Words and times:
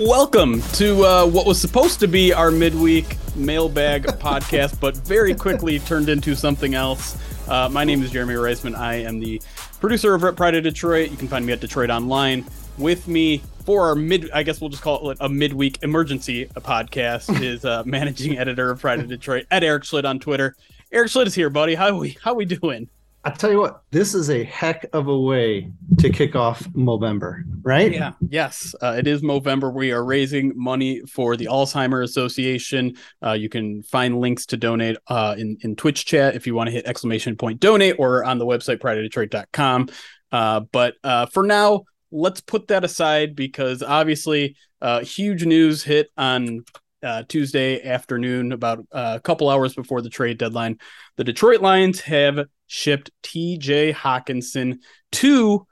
Welcome 0.00 0.62
to 0.74 1.04
uh, 1.04 1.26
what 1.26 1.44
was 1.44 1.60
supposed 1.60 1.98
to 1.98 2.06
be 2.06 2.32
our 2.32 2.52
midweek 2.52 3.16
mailbag 3.34 4.04
podcast, 4.20 4.78
but 4.78 4.96
very 4.98 5.34
quickly 5.34 5.80
turned 5.80 6.08
into 6.08 6.36
something 6.36 6.74
else. 6.74 7.18
Uh, 7.48 7.68
my 7.68 7.82
name 7.82 8.04
is 8.04 8.12
Jeremy 8.12 8.34
Reisman. 8.34 8.76
I 8.76 8.94
am 8.94 9.18
the 9.18 9.42
producer 9.80 10.14
of 10.14 10.22
Rep 10.22 10.36
Pride 10.36 10.54
of 10.54 10.62
Detroit. 10.62 11.10
You 11.10 11.16
can 11.16 11.26
find 11.26 11.44
me 11.44 11.52
at 11.52 11.58
DetroitOnLion. 11.58 12.48
With 12.78 13.08
me 13.08 13.42
for 13.64 13.88
our 13.88 13.96
mid, 13.96 14.30
I 14.30 14.44
guess 14.44 14.60
we'll 14.60 14.70
just 14.70 14.84
call 14.84 15.10
it 15.10 15.18
a 15.20 15.28
midweek 15.28 15.82
emergency 15.82 16.46
podcast, 16.46 17.42
is 17.42 17.64
uh, 17.64 17.82
managing 17.84 18.38
editor 18.38 18.70
of 18.70 18.80
Pride 18.80 19.00
of 19.00 19.08
Detroit 19.08 19.46
at 19.50 19.64
Eric 19.64 19.82
Schlitt 19.82 20.04
on 20.04 20.20
Twitter. 20.20 20.54
Eric 20.92 21.08
Schlitt 21.10 21.26
is 21.26 21.34
here, 21.34 21.50
buddy. 21.50 21.74
How 21.74 21.98
we 21.98 22.16
how 22.22 22.34
we 22.34 22.44
doing? 22.44 22.88
I 23.24 23.30
tell 23.30 23.50
you 23.50 23.58
what, 23.58 23.82
this 23.90 24.14
is 24.14 24.30
a 24.30 24.44
heck 24.44 24.86
of 24.92 25.08
a 25.08 25.18
way 25.18 25.70
to 25.98 26.08
kick 26.08 26.36
off 26.36 26.62
Movember, 26.70 27.42
right? 27.62 27.92
Yeah, 27.92 28.12
yes, 28.28 28.74
uh, 28.80 28.94
it 28.96 29.06
is 29.06 29.22
Movember. 29.22 29.72
We 29.72 29.90
are 29.92 30.04
raising 30.04 30.52
money 30.56 31.00
for 31.00 31.36
the 31.36 31.46
Alzheimer 31.46 32.04
Association. 32.04 32.96
Uh, 33.24 33.32
you 33.32 33.48
can 33.48 33.82
find 33.82 34.20
links 34.20 34.46
to 34.46 34.56
donate 34.56 34.96
uh, 35.08 35.34
in 35.36 35.58
in 35.62 35.74
Twitch 35.74 36.06
chat 36.06 36.36
if 36.36 36.46
you 36.46 36.54
want 36.54 36.68
to 36.68 36.72
hit 36.72 36.86
exclamation 36.86 37.36
point 37.36 37.60
donate 37.60 37.96
or 37.98 38.24
on 38.24 38.38
the 38.38 38.46
website 38.46 38.78
prideofdetroit.com. 38.78 39.88
Uh, 40.30 40.60
but 40.60 40.94
uh, 41.02 41.26
for 41.26 41.42
now, 41.42 41.82
let's 42.12 42.40
put 42.40 42.68
that 42.68 42.84
aside 42.84 43.34
because 43.34 43.82
obviously, 43.82 44.56
uh, 44.80 45.00
huge 45.00 45.44
news 45.44 45.82
hit 45.82 46.10
on 46.16 46.64
uh, 47.02 47.22
Tuesday 47.28 47.82
afternoon, 47.82 48.52
about 48.52 48.80
uh, 48.92 49.14
a 49.16 49.20
couple 49.20 49.48
hours 49.48 49.74
before 49.74 50.02
the 50.02 50.10
trade 50.10 50.38
deadline. 50.38 50.78
The 51.16 51.24
Detroit 51.24 51.60
Lions 51.60 52.00
have 52.02 52.46
shipped 52.66 53.10
TJ 53.22 53.94
Hockenson 53.94 54.78
to, 55.12 55.66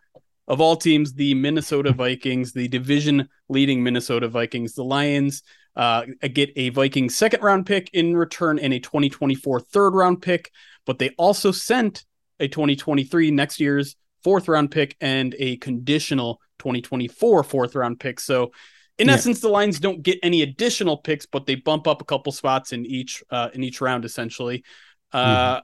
of 0.49 0.61
all 0.61 0.77
teams, 0.77 1.15
the 1.15 1.35
Minnesota 1.35 1.93
Vikings, 1.93 2.53
the 2.53 2.69
division 2.69 3.29
leading 3.49 3.83
Minnesota 3.83 4.29
Vikings. 4.29 4.75
The 4.75 4.85
Lions 4.85 5.43
uh, 5.77 6.07
get 6.33 6.51
a 6.57 6.71
Vikings 6.71 7.17
second 7.17 7.43
round 7.43 7.67
pick 7.67 7.91
in 7.93 8.17
return 8.17 8.59
and 8.59 8.73
a 8.73 8.81
2024 8.81 9.61
third 9.61 9.95
round 9.95 10.23
pick, 10.23 10.51
but 10.87 10.99
they 10.99 11.11
also 11.19 11.53
sent 11.53 12.05
a 12.41 12.49
2023 12.49 13.31
next 13.31 13.61
year's 13.61 13.97
fourth 14.23 14.49
round 14.49 14.71
pick 14.71 14.97
and 15.01 15.35
a 15.39 15.57
conditional 15.59 16.41
2024 16.59 17.45
fourth 17.45 17.75
round 17.75 18.01
pick. 18.01 18.19
So, 18.19 18.53
in 18.99 19.09
yeah. 19.09 19.15
essence, 19.15 19.41
the 19.41 19.49
Lions 19.49 19.79
don't 19.79 20.03
get 20.03 20.19
any 20.23 20.43
additional 20.43 20.97
picks, 20.97 21.27
but 21.27 21.47
they 21.47 21.55
bump 21.55 21.87
up 21.87 22.01
a 22.01 22.05
couple 22.05 22.33
spots 22.33 22.73
in 22.73 22.87
each 22.87 23.23
uh, 23.31 23.51
in 23.53 23.63
each 23.63 23.81
round, 23.81 24.05
essentially. 24.05 24.65
Uh, 25.13 25.57
mm-hmm. 25.57 25.61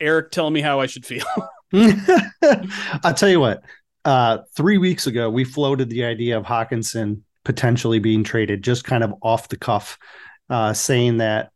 Eric 0.00 0.30
telling 0.32 0.52
me 0.52 0.60
how 0.60 0.80
I 0.80 0.86
should 0.86 1.06
feel. 1.06 1.24
I'll 1.72 3.14
tell 3.14 3.28
you 3.28 3.40
what. 3.40 3.62
Uh, 4.04 4.38
three 4.56 4.78
weeks 4.78 5.06
ago, 5.06 5.30
we 5.30 5.44
floated 5.44 5.88
the 5.88 6.04
idea 6.04 6.36
of 6.36 6.44
Hockenson 6.44 7.22
potentially 7.44 7.98
being 7.98 8.24
traded, 8.24 8.62
just 8.62 8.84
kind 8.84 9.04
of 9.04 9.14
off 9.22 9.48
the 9.48 9.56
cuff, 9.56 9.98
uh, 10.50 10.72
saying 10.72 11.18
that 11.18 11.50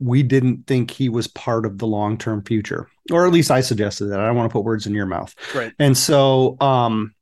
we 0.00 0.22
didn't 0.22 0.66
think 0.66 0.90
he 0.90 1.08
was 1.08 1.28
part 1.28 1.64
of 1.64 1.78
the 1.78 1.86
long 1.86 2.18
term 2.18 2.42
future, 2.42 2.88
or 3.12 3.26
at 3.26 3.32
least 3.32 3.52
I 3.52 3.60
suggested 3.60 4.06
that. 4.06 4.18
I 4.18 4.26
don't 4.26 4.36
want 4.36 4.50
to 4.50 4.52
put 4.52 4.64
words 4.64 4.86
in 4.86 4.94
your 4.94 5.06
mouth. 5.06 5.34
Right. 5.54 5.72
And 5.78 5.96
so, 5.96 6.56
um, 6.60 7.14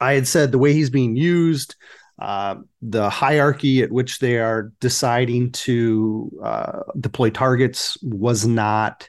I 0.00 0.14
had 0.14 0.26
said 0.26 0.52
the 0.52 0.58
way 0.58 0.72
he's 0.72 0.90
being 0.90 1.16
used, 1.16 1.76
uh, 2.18 2.56
the 2.82 3.08
hierarchy 3.10 3.82
at 3.82 3.92
which 3.92 4.18
they 4.18 4.38
are 4.38 4.72
deciding 4.80 5.52
to 5.52 6.30
uh, 6.42 6.82
deploy 6.98 7.30
targets 7.30 7.96
was 8.02 8.46
not 8.46 9.08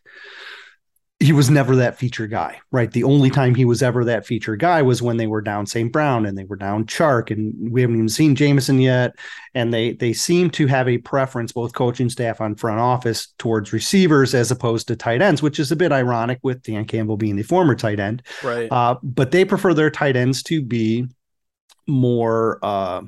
he 1.21 1.33
was 1.33 1.49
never 1.49 1.75
that 1.75 1.97
feature 1.97 2.27
guy, 2.27 2.61
right? 2.71 2.91
The 2.91 3.03
only 3.03 3.29
time 3.29 3.53
he 3.53 3.65
was 3.65 3.83
ever 3.83 4.05
that 4.05 4.25
feature 4.25 4.55
guy 4.55 4.81
was 4.81 5.01
when 5.01 5.17
they 5.17 5.27
were 5.27 5.41
down 5.41 5.65
St. 5.65 5.91
Brown 5.91 6.25
and 6.25 6.37
they 6.37 6.45
were 6.45 6.55
down 6.55 6.85
Chark, 6.85 7.29
and 7.29 7.53
we 7.69 7.81
haven't 7.81 7.97
even 7.97 8.07
seen 8.07 8.35
Jameson 8.35 8.79
yet. 8.79 9.15
And 9.53 9.73
they 9.73 9.93
they 9.93 10.13
seem 10.13 10.49
to 10.51 10.67
have 10.67 10.87
a 10.87 10.97
preference, 10.99 11.51
both 11.51 11.73
coaching 11.73 12.09
staff 12.09 12.39
on 12.39 12.55
front 12.55 12.79
office, 12.79 13.33
towards 13.37 13.73
receivers 13.73 14.33
as 14.33 14.49
opposed 14.49 14.87
to 14.87 14.95
tight 14.95 15.21
ends, 15.21 15.41
which 15.41 15.59
is 15.59 15.73
a 15.73 15.75
bit 15.75 15.91
ironic 15.91 16.39
with 16.41 16.63
Dan 16.63 16.85
Campbell 16.85 17.17
being 17.17 17.35
the 17.35 17.43
former 17.43 17.75
tight 17.75 17.99
end. 17.99 18.23
Right. 18.41 18.71
Uh, 18.71 18.95
but 19.03 19.31
they 19.31 19.43
prefer 19.43 19.73
their 19.73 19.91
tight 19.91 20.15
ends 20.15 20.41
to 20.43 20.61
be 20.61 21.05
more. 21.89 22.59
Uh, 22.63 23.01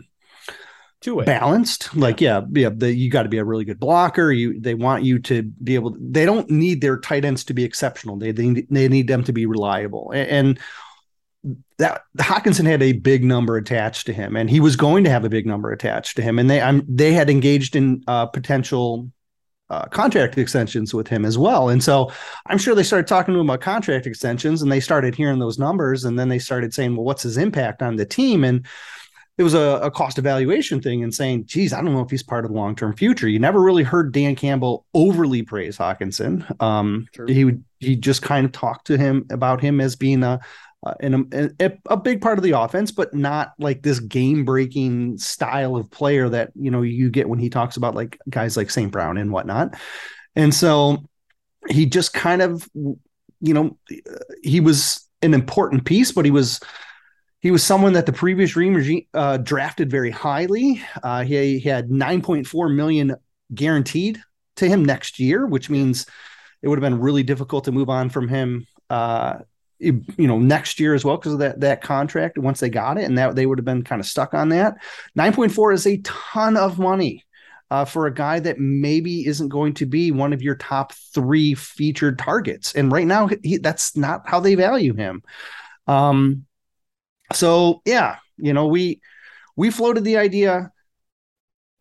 two-way. 1.02 1.26
balanced. 1.26 1.96
Like 1.96 2.22
yeah 2.22 2.42
yeah 2.52 2.70
the, 2.70 2.94
you 2.94 3.10
got 3.10 3.24
to 3.24 3.30
be 3.30 3.40
a 3.40 3.44
really 3.44 3.66
good 3.66 3.80
blocker. 3.80 4.32
You 4.32 4.60
they 4.60 4.76
want 4.76 5.04
you 5.04 5.20
to 5.20 5.42
be 5.42 5.76
able 5.76 5.94
to, 5.94 5.98
they 6.00 6.26
don't 6.26 6.50
need 6.50 6.82
their 6.82 7.00
tight 7.00 7.26
ends 7.26 7.44
to 7.46 7.54
be 7.54 7.64
exceptional. 7.64 8.18
They 8.18 8.32
they, 8.32 8.68
they 8.70 8.88
need 8.88 9.08
them 9.08 9.24
to 9.24 9.34
be 9.34 9.48
reliable. 9.48 10.12
And, 10.12 10.30
and 10.30 10.60
that 11.80 12.04
Hockenson 12.20 12.68
had 12.68 12.84
a 12.84 12.94
big 12.94 13.24
number 13.24 13.58
attached 13.58 14.06
to 14.06 14.14
him, 14.14 14.36
and 14.36 14.48
he 14.48 14.60
was 14.60 14.76
going 14.76 15.04
to 15.06 15.10
have 15.10 15.26
a 15.26 15.30
big 15.30 15.48
number 15.48 15.72
attached 15.72 16.18
to 16.18 16.22
him, 16.22 16.38
and 16.38 16.48
they 16.48 16.62
I'm, 16.62 16.86
they 16.88 17.14
had 17.14 17.32
engaged 17.32 17.76
in 17.76 18.04
uh, 18.08 18.28
potential 18.28 19.12
uh, 19.72 19.86
contract 19.86 20.38
extensions 20.38 20.94
with 20.94 21.08
him 21.08 21.26
as 21.26 21.38
well, 21.38 21.70
and 21.70 21.84
so 21.84 22.12
I'm 22.46 22.58
sure 22.58 22.76
they 22.76 22.84
started 22.84 23.08
talking 23.08 23.34
to 23.34 23.40
him 23.40 23.50
about 23.50 23.62
contract 23.62 24.06
extensions, 24.06 24.62
and 24.62 24.72
they 24.72 24.80
started 24.80 25.16
hearing 25.16 25.40
those 25.40 25.58
numbers, 25.58 26.06
and 26.06 26.20
then 26.20 26.30
they 26.30 26.40
started 26.40 26.74
saying, 26.74 26.96
well, 26.96 27.06
what's 27.06 27.24
his 27.24 27.38
impact 27.38 27.82
on 27.82 27.96
the 27.96 28.06
team, 28.06 28.44
and 28.44 28.66
it 29.38 29.44
was 29.44 29.54
a, 29.54 29.80
a, 29.82 29.90
cost 29.90 30.20
evaluation 30.20 30.82
thing 30.82 31.04
and 31.04 31.14
saying, 31.14 31.46
geez, 31.46 31.74
I 31.74 31.82
don't 31.82 31.94
know 31.94 32.02
if 32.02 32.12
he's 32.12 32.22
part 32.22 32.46
of 32.46 32.52
the 32.52 32.58
long 32.58 32.76
term 32.76 32.96
future. 32.96 33.28
You 33.28 33.40
never 33.40 33.60
really 33.60 33.82
heard 33.82 34.12
Dan 34.12 34.36
Campbell 34.36 34.86
overly 34.94 35.42
praise 35.42 35.78
Hockenson. 35.78 36.46
Um, 36.62 37.08
he 37.28 37.46
would 37.46 37.64
he 37.80 37.96
just 37.96 38.22
kind 38.22 38.46
of 38.46 38.52
talked 38.52 38.88
to 38.88 38.98
him 38.98 39.26
about 39.32 39.62
him 39.62 39.82
as 39.82 39.96
being 39.96 40.22
a 40.24 40.42
uh, 40.84 40.94
a, 41.02 41.50
a, 41.60 41.72
a 41.88 41.98
big 41.98 42.22
part 42.22 42.40
of 42.40 42.44
the 42.44 42.60
offense, 42.60 42.92
but 42.92 43.14
not 43.14 43.54
like 43.60 43.84
this 43.84 44.00
game 44.00 44.46
breaking 44.46 45.18
style 45.18 45.76
of 45.76 45.92
player 45.92 46.28
that 46.30 46.52
you 46.56 46.72
know 46.72 46.82
you 46.82 47.10
get 47.10 47.30
when 47.30 47.40
he 47.40 47.50
talks 47.50 47.78
about 47.78 47.96
like 47.96 48.18
guys 48.30 48.58
like 48.58 48.70
St. 48.72 48.92
Brown 48.92 49.18
and 49.18 49.32
whatnot. 49.32 49.76
And 50.36 50.54
so 50.54 51.04
he 51.70 51.86
just 51.86 52.14
kind 52.14 52.42
of, 52.42 52.68
you 52.74 53.54
know, 53.54 53.78
he 54.42 54.60
was 54.60 55.08
an 55.22 55.34
important 55.34 55.86
piece, 55.86 56.12
but 56.12 56.26
he 56.26 56.32
was 56.32 56.60
he 57.42 57.52
was 57.52 57.64
someone 57.64 57.94
that 57.94 58.06
the 58.06 58.14
previous 58.14 58.56
regime 58.56 59.06
uh, 59.14 59.38
drafted 59.38 59.90
very 59.90 60.12
highly. 60.12 60.82
Uh, 61.02 61.24
he, 61.24 61.58
he, 61.58 61.70
had 61.70 61.90
9.4 61.90 62.76
million 62.76 63.16
guaranteed 63.54 64.22
to 64.58 64.68
him 64.68 64.86
next 64.86 65.20
year, 65.20 65.48
which 65.48 65.68
means 65.68 66.06
it 66.62 66.68
would 66.68 66.78
have 66.78 66.88
been 66.88 67.02
really 67.02 67.24
difficult 67.24 67.64
to 67.64 67.72
move 67.72 67.90
on 67.90 68.10
from 68.10 68.28
him. 68.28 68.68
Uh, 68.92 69.40
you 69.82 70.28
know, 70.28 70.40
next 70.40 70.80
year 70.80 70.94
as 70.94 71.04
well 71.04 71.18
because 71.18 71.34
of 71.34 71.40
that 71.40 71.60
that 71.62 71.82
contract. 71.82 72.38
Once 72.38 72.60
they 72.60 72.70
got 72.70 72.98
it, 72.98 73.06
and 73.06 73.18
that 73.18 73.36
they 73.36 73.46
would 73.46 73.58
have 73.58 73.66
been 73.66 73.84
kind 73.84 74.00
of 74.00 74.06
stuck 74.06 74.34
on 74.34 74.50
that. 74.50 74.76
9.4 75.18 75.74
is 75.74 75.88
a 75.88 75.98
ton 76.04 76.58
of 76.58 76.80
money. 76.80 77.26
uh, 77.72 77.86
for 77.86 78.06
a 78.06 78.14
guy 78.14 78.40
that 78.40 78.60
maybe 78.60 79.26
isn't 79.26 79.48
going 79.48 79.74
to 79.74 79.86
be 79.86 80.12
one 80.12 80.34
of 80.34 80.42
your 80.42 80.56
top 80.56 80.92
three 81.14 81.54
featured 81.56 82.20
targets. 82.20 82.74
And 82.76 82.92
right 82.92 83.08
now, 83.08 83.30
he, 83.44 83.58
that's 83.58 83.96
not 83.96 84.28
how 84.28 84.42
they 84.42 84.56
value 84.56 84.94
him. 84.94 85.24
Um, 85.88 86.46
so 87.34 87.82
yeah, 87.86 88.18
you 88.38 88.54
know, 88.54 88.68
we 88.68 89.02
we 89.56 89.72
floated 89.72 90.04
the 90.04 90.18
idea 90.18 90.72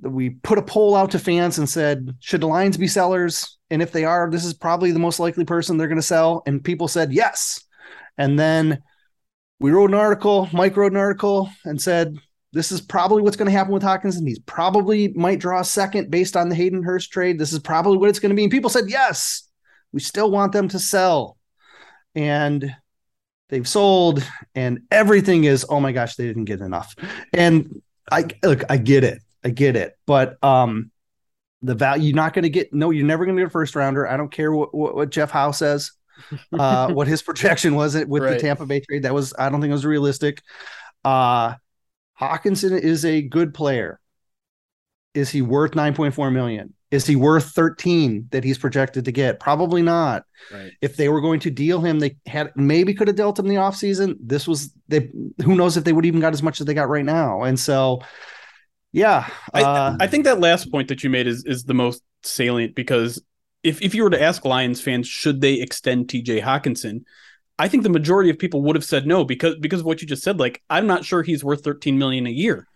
that 0.00 0.11
we 0.11 0.31
put 0.31 0.58
a 0.58 0.62
poll 0.62 0.97
out 0.97 1.11
to 1.12 1.19
fans 1.19 1.58
and 1.58 1.69
said, 1.69 2.17
should 2.20 2.41
the 2.43 2.47
Lions 2.47 2.76
be 2.76 2.88
sellers? 2.88 3.58
And 3.70 3.82
if 3.82 3.93
they 3.93 4.05
are, 4.05 4.31
this 4.31 4.44
is 4.44 4.55
probably 4.55 4.93
the 4.93 4.99
most 4.99 5.20
likely 5.20 5.44
person 5.44 5.76
they're 5.76 5.88
going 5.88 5.99
to 5.99 6.02
sell. 6.02 6.43
And 6.47 6.64
people 6.64 6.88
said 6.88 7.12
yes. 7.12 7.64
And 8.20 8.38
then 8.38 8.82
we 9.58 9.70
wrote 9.70 9.90
an 9.90 9.96
article, 9.96 10.46
Mike 10.52 10.76
wrote 10.76 10.93
an 10.93 10.99
article 10.99 11.50
and 11.64 11.81
said, 11.81 12.17
this 12.52 12.70
is 12.70 12.82
probably 12.82 13.22
what's 13.22 13.37
going 13.37 13.46
to 13.46 13.56
happen 13.56 13.72
with 13.72 13.82
Hockenson. 13.82 14.28
He's 14.28 14.40
probably 14.40 15.08
might 15.14 15.38
draw 15.38 15.61
a 15.61 15.64
second 15.64 16.11
based 16.11 16.37
on 16.37 16.50
the 16.50 16.55
Hayden 16.55 16.82
Hurst 16.82 17.11
trade. 17.11 17.38
This 17.38 17.55
is 17.55 17.61
probably 17.61 17.96
what 17.96 18.11
it's 18.11 18.19
going 18.19 18.31
to 18.31 18.37
be. 18.37 18.43
And 18.43 18.52
people 18.52 18.69
said, 18.69 18.90
yes, 18.90 19.49
we 19.93 20.00
still 20.00 20.31
want 20.31 20.52
them 20.52 20.69
to 20.69 20.78
sell. 20.78 21.38
And 22.14 22.75
they've 23.49 23.67
sold, 23.67 24.23
and 24.55 24.81
everything 24.90 25.44
is, 25.44 25.64
oh 25.69 25.81
my 25.81 25.93
gosh, 25.93 26.16
they 26.16 26.26
didn't 26.26 26.44
get 26.44 26.61
enough. 26.61 26.94
And 27.32 27.81
I 28.12 28.26
look, 28.43 28.64
I 28.69 28.76
get 28.76 29.02
it. 29.05 29.23
I 29.43 29.49
get 29.49 29.76
it. 29.76 29.96
But 30.06 30.43
um 30.44 30.90
the 31.62 31.75
value 31.75 32.08
you're 32.08 32.16
not 32.16 32.34
going 32.34 32.43
to 32.43 32.50
get 32.50 32.73
no, 32.73 32.90
you're 32.90 33.06
never 33.06 33.25
going 33.25 33.37
to 33.37 33.43
get 33.43 33.49
a 33.49 33.50
first 33.50 33.76
rounder. 33.76 34.06
I 34.06 34.16
don't 34.16 34.32
care 34.32 34.52
what, 34.52 34.75
what, 34.75 34.94
what 34.94 35.11
Jeff 35.11 35.31
Howe 35.31 35.52
says. 35.52 35.93
Uh, 36.52 36.93
what 36.93 37.08
his 37.08 37.22
projection 37.22 37.75
was 37.75 37.94
it 37.94 38.08
with 38.08 38.22
right. 38.22 38.34
the 38.34 38.38
Tampa 38.38 38.67
Bay 38.67 38.81
trade. 38.81 39.02
That 39.02 39.14
was 39.14 39.32
I 39.38 39.49
don't 39.49 39.61
think 39.61 39.70
it 39.70 39.75
was 39.75 39.87
realistic. 39.87 40.43
Uh 41.05 41.55
Hockenson 42.20 42.78
is 42.78 43.05
a 43.05 43.22
good 43.22 43.55
player. 43.55 43.99
Is 45.14 45.31
he 45.31 45.43
worth 45.43 45.72
9.4 45.72 46.32
million? 46.32 46.75
Is 46.90 47.06
he 47.06 47.17
worth 47.17 47.50
13 47.50 48.28
that 48.32 48.44
he's 48.44 48.58
projected 48.58 49.05
to 49.05 49.12
get? 49.12 49.40
Probably 49.40 49.81
not. 49.81 50.25
Right. 50.52 50.72
If 50.82 50.96
they 50.96 51.08
were 51.08 51.20
going 51.20 51.40
to 51.40 51.50
deal 51.50 51.81
him, 51.81 52.00
they 52.00 52.17
had 52.26 52.50
maybe 52.56 52.94
could 52.94 53.08
have 53.08 53.16
dealt 53.16 53.38
him 53.38 53.46
the 53.46 53.55
offseason. 53.55 54.16
This 54.20 54.49
was 54.49 54.73
they 54.88 55.08
who 55.44 55.55
knows 55.55 55.76
if 55.76 55.84
they 55.84 55.93
would 55.93 56.05
even 56.05 56.20
got 56.20 56.32
as 56.32 56.43
much 56.43 56.61
as 56.61 56.66
they 56.66 56.75
got 56.75 56.88
right 56.88 57.05
now. 57.05 57.43
And 57.43 57.58
so 57.58 58.00
yeah. 58.93 59.28
Uh, 59.55 59.96
I, 60.00 60.05
I 60.05 60.06
think 60.08 60.25
that 60.25 60.40
last 60.40 60.70
point 60.70 60.88
that 60.88 61.05
you 61.05 61.11
made 61.11 61.28
is 61.28 61.44
is 61.44 61.64
the 61.64 61.75
most 61.75 62.02
salient 62.23 62.75
because 62.75 63.23
if, 63.62 63.82
if 63.82 63.94
you 63.94 64.04
were 64.04 64.10
to 64.10 64.22
ask 64.22 64.44
Lions 64.44 64.80
fans, 64.80 65.06
should 65.06 65.40
they 65.40 65.54
extend 65.54 66.08
TJ 66.08 66.42
Hockenson? 66.42 67.04
I 67.58 67.68
think 67.68 67.82
the 67.82 67.90
majority 67.90 68.30
of 68.30 68.38
people 68.38 68.62
would 68.62 68.76
have 68.76 68.84
said 68.84 69.06
no 69.06 69.24
because 69.24 69.56
because 69.56 69.80
of 69.80 69.86
what 69.86 70.00
you 70.00 70.08
just 70.08 70.22
said. 70.22 70.38
Like, 70.38 70.62
I'm 70.70 70.86
not 70.86 71.04
sure 71.04 71.22
he's 71.22 71.44
worth 71.44 71.62
13 71.62 71.98
million 71.98 72.26
a 72.26 72.30
year. 72.30 72.66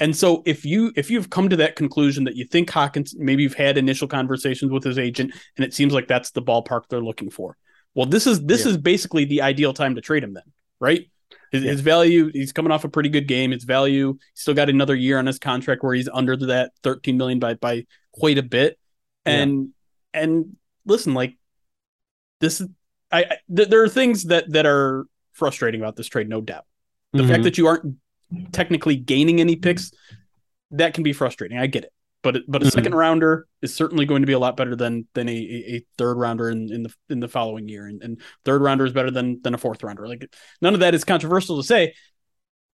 And 0.00 0.16
so 0.16 0.42
if 0.44 0.64
you 0.64 0.92
if 0.96 1.10
you've 1.10 1.30
come 1.30 1.48
to 1.48 1.56
that 1.56 1.76
conclusion 1.76 2.24
that 2.24 2.34
you 2.34 2.44
think 2.44 2.68
Hawkins 2.70 3.14
maybe 3.16 3.44
you've 3.44 3.54
had 3.54 3.78
initial 3.78 4.08
conversations 4.08 4.72
with 4.72 4.82
his 4.82 4.98
agent 4.98 5.32
and 5.56 5.64
it 5.64 5.74
seems 5.74 5.92
like 5.92 6.08
that's 6.08 6.32
the 6.32 6.42
ballpark 6.42 6.82
they're 6.88 7.00
looking 7.00 7.30
for. 7.30 7.56
Well, 7.94 8.06
this 8.06 8.26
is 8.26 8.44
this 8.44 8.64
yeah. 8.64 8.72
is 8.72 8.78
basically 8.78 9.26
the 9.26 9.42
ideal 9.42 9.72
time 9.72 9.94
to 9.94 10.00
trade 10.00 10.24
him 10.24 10.34
then, 10.34 10.44
right? 10.80 11.08
His, 11.52 11.62
yeah. 11.62 11.70
his, 11.70 11.80
value, 11.82 12.30
he's 12.32 12.52
coming 12.52 12.72
off 12.72 12.84
a 12.84 12.88
pretty 12.88 13.10
good 13.10 13.28
game. 13.28 13.50
His 13.50 13.64
value, 13.64 14.18
still 14.34 14.54
got 14.54 14.70
another 14.70 14.94
year 14.94 15.18
on 15.18 15.26
his 15.26 15.38
contract 15.38 15.82
where 15.82 15.94
he's 15.94 16.08
under 16.12 16.34
that 16.36 16.72
13 16.82 17.16
million 17.16 17.38
by 17.38 17.54
by 17.54 17.86
quite 18.12 18.38
a 18.38 18.42
bit. 18.42 18.78
And 19.24 19.52
yeah. 19.52 19.66
And 20.12 20.56
listen, 20.84 21.14
like 21.14 21.36
this 22.40 22.60
is 22.60 22.68
I, 23.10 23.20
I 23.20 23.36
th- 23.54 23.68
there 23.68 23.82
are 23.82 23.88
things 23.88 24.24
that 24.24 24.50
that 24.52 24.66
are 24.66 25.06
frustrating 25.32 25.80
about 25.80 25.96
this 25.96 26.08
trade, 26.08 26.28
no 26.28 26.40
doubt. 26.40 26.64
The 27.12 27.18
mm-hmm. 27.20 27.30
fact 27.30 27.42
that 27.44 27.58
you 27.58 27.66
aren't 27.66 27.96
technically 28.52 28.96
gaining 28.96 29.40
any 29.40 29.56
picks, 29.56 29.92
that 30.70 30.94
can 30.94 31.04
be 31.04 31.12
frustrating. 31.12 31.58
I 31.58 31.66
get 31.66 31.84
it. 31.84 31.92
But 32.22 32.38
but 32.46 32.62
a 32.62 32.66
mm-hmm. 32.66 32.70
second 32.70 32.94
rounder 32.94 33.46
is 33.60 33.74
certainly 33.74 34.06
going 34.06 34.22
to 34.22 34.26
be 34.26 34.32
a 34.32 34.38
lot 34.38 34.56
better 34.56 34.76
than 34.76 35.06
than 35.14 35.28
a, 35.28 35.32
a 35.32 35.84
third 35.98 36.14
rounder 36.14 36.50
in, 36.50 36.72
in 36.72 36.82
the 36.84 36.94
in 37.10 37.20
the 37.20 37.28
following 37.28 37.68
year. 37.68 37.86
And, 37.86 38.02
and 38.02 38.20
third 38.44 38.62
rounder 38.62 38.86
is 38.86 38.92
better 38.92 39.10
than 39.10 39.40
than 39.42 39.54
a 39.54 39.58
fourth 39.58 39.82
rounder. 39.82 40.06
Like 40.06 40.32
none 40.60 40.74
of 40.74 40.80
that 40.80 40.94
is 40.94 41.04
controversial 41.04 41.56
to 41.56 41.66
say. 41.66 41.94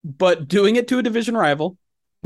But 0.03 0.47
doing 0.47 0.75
it 0.75 0.87
to 0.89 0.99
a 0.99 1.03
division 1.03 1.35
rival, 1.35 1.77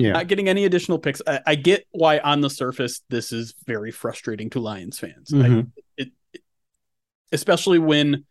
yeah. 0.01 0.11
not 0.13 0.27
getting 0.27 0.49
any 0.49 0.65
additional 0.65 0.99
picks, 0.99 1.21
I, 1.25 1.41
I 1.45 1.55
get 1.55 1.85
why 1.91 2.19
on 2.19 2.41
the 2.41 2.49
surface 2.49 3.01
this 3.09 3.31
is 3.31 3.53
very 3.65 3.91
frustrating 3.91 4.49
to 4.51 4.59
Lions 4.59 4.99
fans. 4.99 5.31
Mm-hmm. 5.31 5.59
I, 5.59 5.65
it, 5.97 6.11
it, 6.33 6.41
especially 7.31 7.79
when 7.79 8.25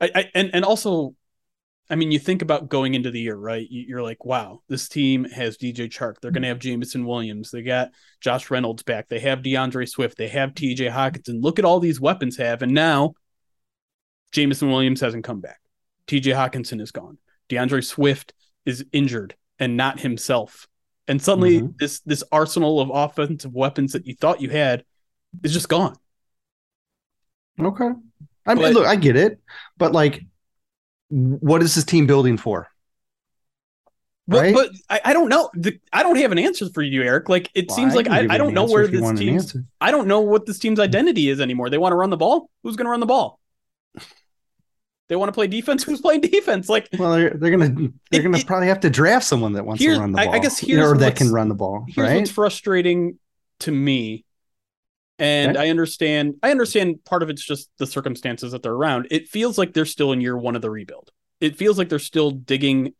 I, 0.00 0.10
I 0.14 0.30
and 0.34 0.50
and 0.52 0.64
also 0.64 1.14
I 1.88 1.94
mean, 1.94 2.10
you 2.10 2.18
think 2.18 2.42
about 2.42 2.68
going 2.68 2.94
into 2.94 3.10
the 3.10 3.20
year, 3.20 3.36
right? 3.36 3.66
You're 3.70 4.02
like, 4.02 4.24
wow, 4.24 4.60
this 4.68 4.88
team 4.88 5.24
has 5.24 5.56
DJ 5.56 5.88
Chark. 5.88 6.14
They're 6.20 6.32
going 6.32 6.42
to 6.42 6.48
have 6.48 6.58
Jameson 6.58 7.06
Williams. 7.06 7.52
They 7.52 7.62
got 7.62 7.90
Josh 8.20 8.50
Reynolds 8.50 8.82
back. 8.82 9.08
They 9.08 9.20
have 9.20 9.38
DeAndre 9.40 9.88
Swift. 9.88 10.18
They 10.18 10.28
have 10.28 10.54
TJ 10.54 10.90
Hockenson. 10.90 11.42
Look 11.42 11.60
at 11.60 11.64
all 11.64 11.78
these 11.78 12.00
weapons 12.00 12.38
have. 12.38 12.62
And 12.62 12.72
now 12.72 13.14
Jameson 14.32 14.68
Williams 14.68 15.00
hasn't 15.00 15.24
come 15.24 15.40
back. 15.40 15.60
TJ 16.08 16.34
Hockenson 16.34 16.80
is 16.80 16.90
gone. 16.90 17.18
DeAndre 17.48 17.84
Swift 17.84 18.34
is 18.64 18.84
injured 18.92 19.36
and 19.60 19.76
not 19.76 20.00
himself. 20.00 20.66
And 21.08 21.22
suddenly 21.22 21.60
mm-hmm. 21.60 21.72
this 21.78 22.00
this 22.00 22.24
arsenal 22.32 22.80
of 22.80 22.90
offensive 22.92 23.52
weapons 23.54 23.92
that 23.92 24.06
you 24.06 24.14
thought 24.14 24.40
you 24.40 24.50
had 24.50 24.84
is 25.42 25.52
just 25.52 25.68
gone. 25.68 25.96
Okay. 27.60 27.90
I 28.46 28.54
mean, 28.54 28.62
but, 28.62 28.72
look, 28.74 28.86
I 28.86 28.96
get 28.96 29.16
it, 29.16 29.40
but 29.76 29.92
like 29.92 30.24
what 31.08 31.62
is 31.62 31.74
this 31.74 31.84
team 31.84 32.06
building 32.06 32.36
for? 32.36 32.68
Right? 34.28 34.52
But, 34.52 34.72
but 34.72 34.80
I, 34.90 35.10
I, 35.10 35.12
don't 35.12 35.28
know. 35.28 35.50
The, 35.54 35.78
I 35.92 36.02
don't 36.02 36.16
have 36.16 36.32
an 36.32 36.38
answer 36.38 36.68
for 36.70 36.82
you, 36.82 37.02
Eric. 37.02 37.28
Like 37.28 37.48
it 37.54 37.66
well, 37.68 37.76
seems 37.76 37.92
I 37.92 37.96
like 37.96 38.08
I, 38.08 38.26
I 38.28 38.38
don't 38.38 38.54
know 38.54 38.64
where 38.64 38.88
this 38.88 39.18
team. 39.18 39.40
I 39.80 39.92
don't 39.92 40.08
know 40.08 40.20
what 40.20 40.46
this 40.46 40.58
team's 40.58 40.80
identity 40.80 41.28
is 41.28 41.40
anymore. 41.40 41.70
They 41.70 41.78
want 41.78 41.92
to 41.92 41.96
run 41.96 42.10
the 42.10 42.16
ball. 42.16 42.50
Who's 42.62 42.74
going 42.74 42.86
to 42.86 42.90
run 42.90 43.00
the 43.00 43.06
ball? 43.06 43.38
They 45.08 45.16
want 45.16 45.28
to 45.28 45.32
play 45.32 45.46
defense. 45.46 45.82
Who's 45.84 46.00
playing 46.00 46.22
defense? 46.22 46.68
Like, 46.68 46.88
well, 46.98 47.12
they're, 47.12 47.30
they're 47.30 47.50
gonna 47.50 47.68
they're 48.10 48.20
it, 48.20 48.22
gonna 48.24 48.38
it, 48.38 48.46
probably 48.46 48.68
have 48.68 48.80
to 48.80 48.90
draft 48.90 49.24
someone 49.24 49.52
that 49.52 49.64
wants 49.64 49.82
to 49.82 49.98
run 49.98 50.12
the 50.12 50.24
ball. 50.24 50.34
I, 50.34 50.38
guess 50.38 50.58
here's 50.58 50.84
or 50.84 50.96
that 50.98 51.16
can 51.16 51.30
run 51.30 51.48
the 51.48 51.54
ball. 51.54 51.84
Here's 51.88 52.08
right? 52.08 52.16
what's 52.16 52.30
frustrating 52.30 53.18
to 53.60 53.70
me 53.72 54.24
and 55.18 55.56
okay. 55.56 55.66
I 55.66 55.70
understand 55.70 56.34
I 56.42 56.50
understand 56.50 57.04
part 57.04 57.22
of 57.22 57.30
it's 57.30 57.44
just 57.44 57.70
the 57.78 57.86
circumstances 57.86 58.52
that 58.52 58.62
they're 58.62 58.72
around. 58.72 59.08
It 59.10 59.28
feels 59.28 59.56
like 59.56 59.72
they're 59.72 59.86
still 59.86 60.12
in 60.12 60.20
year 60.20 60.36
one 60.36 60.56
of 60.56 60.62
the 60.62 60.70
rebuild. 60.70 61.10
It 61.40 61.56
feels 61.56 61.78
like 61.78 61.88
they're 61.88 61.98
still 61.98 62.30
digging 62.30 62.94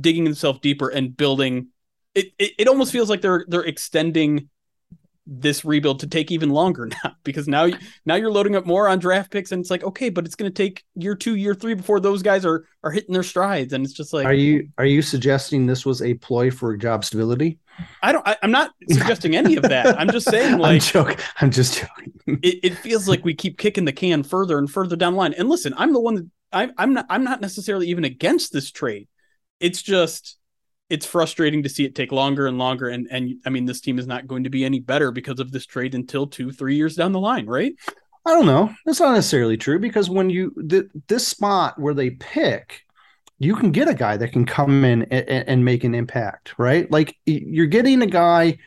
digging 0.00 0.24
themselves 0.24 0.60
deeper 0.60 0.88
and 0.88 1.16
building 1.16 1.68
it, 2.14 2.26
it 2.38 2.52
it 2.58 2.68
almost 2.68 2.92
feels 2.92 3.10
like 3.10 3.20
they're 3.20 3.44
they're 3.48 3.64
extending 3.64 4.48
this 5.26 5.64
rebuild 5.64 6.00
to 6.00 6.06
take 6.06 6.30
even 6.30 6.50
longer 6.50 6.86
now 7.04 7.12
because 7.24 7.48
now 7.48 7.68
now 8.04 8.14
you're 8.14 8.30
loading 8.30 8.56
up 8.56 8.66
more 8.66 8.88
on 8.88 8.98
draft 8.98 9.30
picks 9.30 9.52
and 9.52 9.60
it's 9.60 9.70
like 9.70 9.82
okay 9.82 10.10
but 10.10 10.26
it's 10.26 10.34
going 10.34 10.50
to 10.50 10.54
take 10.54 10.84
year 10.94 11.14
2 11.14 11.36
year 11.36 11.54
3 11.54 11.74
before 11.74 12.00
those 12.00 12.22
guys 12.22 12.44
are 12.44 12.66
are 12.82 12.90
hitting 12.90 13.12
their 13.12 13.22
strides 13.22 13.72
and 13.72 13.84
it's 13.84 13.94
just 13.94 14.12
like 14.12 14.26
Are 14.26 14.34
you 14.34 14.68
are 14.78 14.86
you 14.86 15.02
suggesting 15.02 15.66
this 15.66 15.86
was 15.86 16.02
a 16.02 16.14
ploy 16.14 16.50
for 16.50 16.76
job 16.76 17.04
stability? 17.04 17.58
I 18.02 18.12
don't 18.12 18.26
I, 18.26 18.36
am 18.42 18.50
not 18.50 18.72
suggesting 18.88 19.34
any 19.34 19.56
of 19.56 19.62
that. 19.64 19.98
I'm 19.98 20.10
just 20.10 20.28
saying 20.30 20.58
like 20.58 20.74
I'm, 20.74 20.80
joking. 20.80 21.16
I'm 21.40 21.50
just 21.50 21.80
joking. 21.80 22.12
it, 22.42 22.60
it 22.62 22.74
feels 22.78 23.08
like 23.08 23.24
we 23.24 23.34
keep 23.34 23.58
kicking 23.58 23.84
the 23.84 23.92
can 23.92 24.22
further 24.22 24.58
and 24.58 24.70
further 24.70 24.96
down 24.96 25.14
the 25.14 25.18
line. 25.18 25.34
And 25.34 25.48
listen, 25.48 25.74
I'm 25.76 25.92
the 25.92 26.00
one 26.00 26.14
that 26.14 26.30
I 26.52 26.70
I'm 26.78 26.92
not 26.92 27.06
I'm 27.08 27.24
not 27.24 27.40
necessarily 27.40 27.88
even 27.88 28.04
against 28.04 28.52
this 28.52 28.70
trade. 28.70 29.08
It's 29.60 29.82
just 29.82 30.36
it's 30.90 31.06
frustrating 31.06 31.62
to 31.62 31.68
see 31.68 31.84
it 31.84 31.94
take 31.94 32.12
longer 32.12 32.46
and 32.46 32.58
longer. 32.58 32.88
And 32.88 33.08
and 33.10 33.36
I 33.46 33.50
mean, 33.50 33.64
this 33.64 33.80
team 33.80 33.98
is 33.98 34.06
not 34.06 34.26
going 34.26 34.44
to 34.44 34.50
be 34.50 34.64
any 34.64 34.80
better 34.80 35.10
because 35.10 35.40
of 35.40 35.50
this 35.50 35.66
trade 35.66 35.94
until 35.94 36.26
two, 36.26 36.52
three 36.52 36.76
years 36.76 36.96
down 36.96 37.12
the 37.12 37.20
line, 37.20 37.46
right? 37.46 37.74
I 38.26 38.30
don't 38.30 38.46
know. 38.46 38.72
That's 38.86 39.00
not 39.00 39.14
necessarily 39.14 39.56
true 39.56 39.78
because 39.78 40.08
when 40.08 40.30
you 40.30 40.54
th- 40.68 40.86
this 41.08 41.26
spot 41.26 41.78
where 41.78 41.94
they 41.94 42.10
pick, 42.10 42.82
you 43.38 43.54
can 43.54 43.70
get 43.70 43.88
a 43.88 43.94
guy 43.94 44.16
that 44.16 44.32
can 44.32 44.46
come 44.46 44.84
in 44.84 45.02
and, 45.04 45.48
and 45.48 45.64
make 45.64 45.84
an 45.84 45.94
impact, 45.94 46.54
right? 46.56 46.90
Like 46.90 47.16
you're 47.26 47.66
getting 47.66 48.00
a 48.00 48.06
guy 48.06 48.58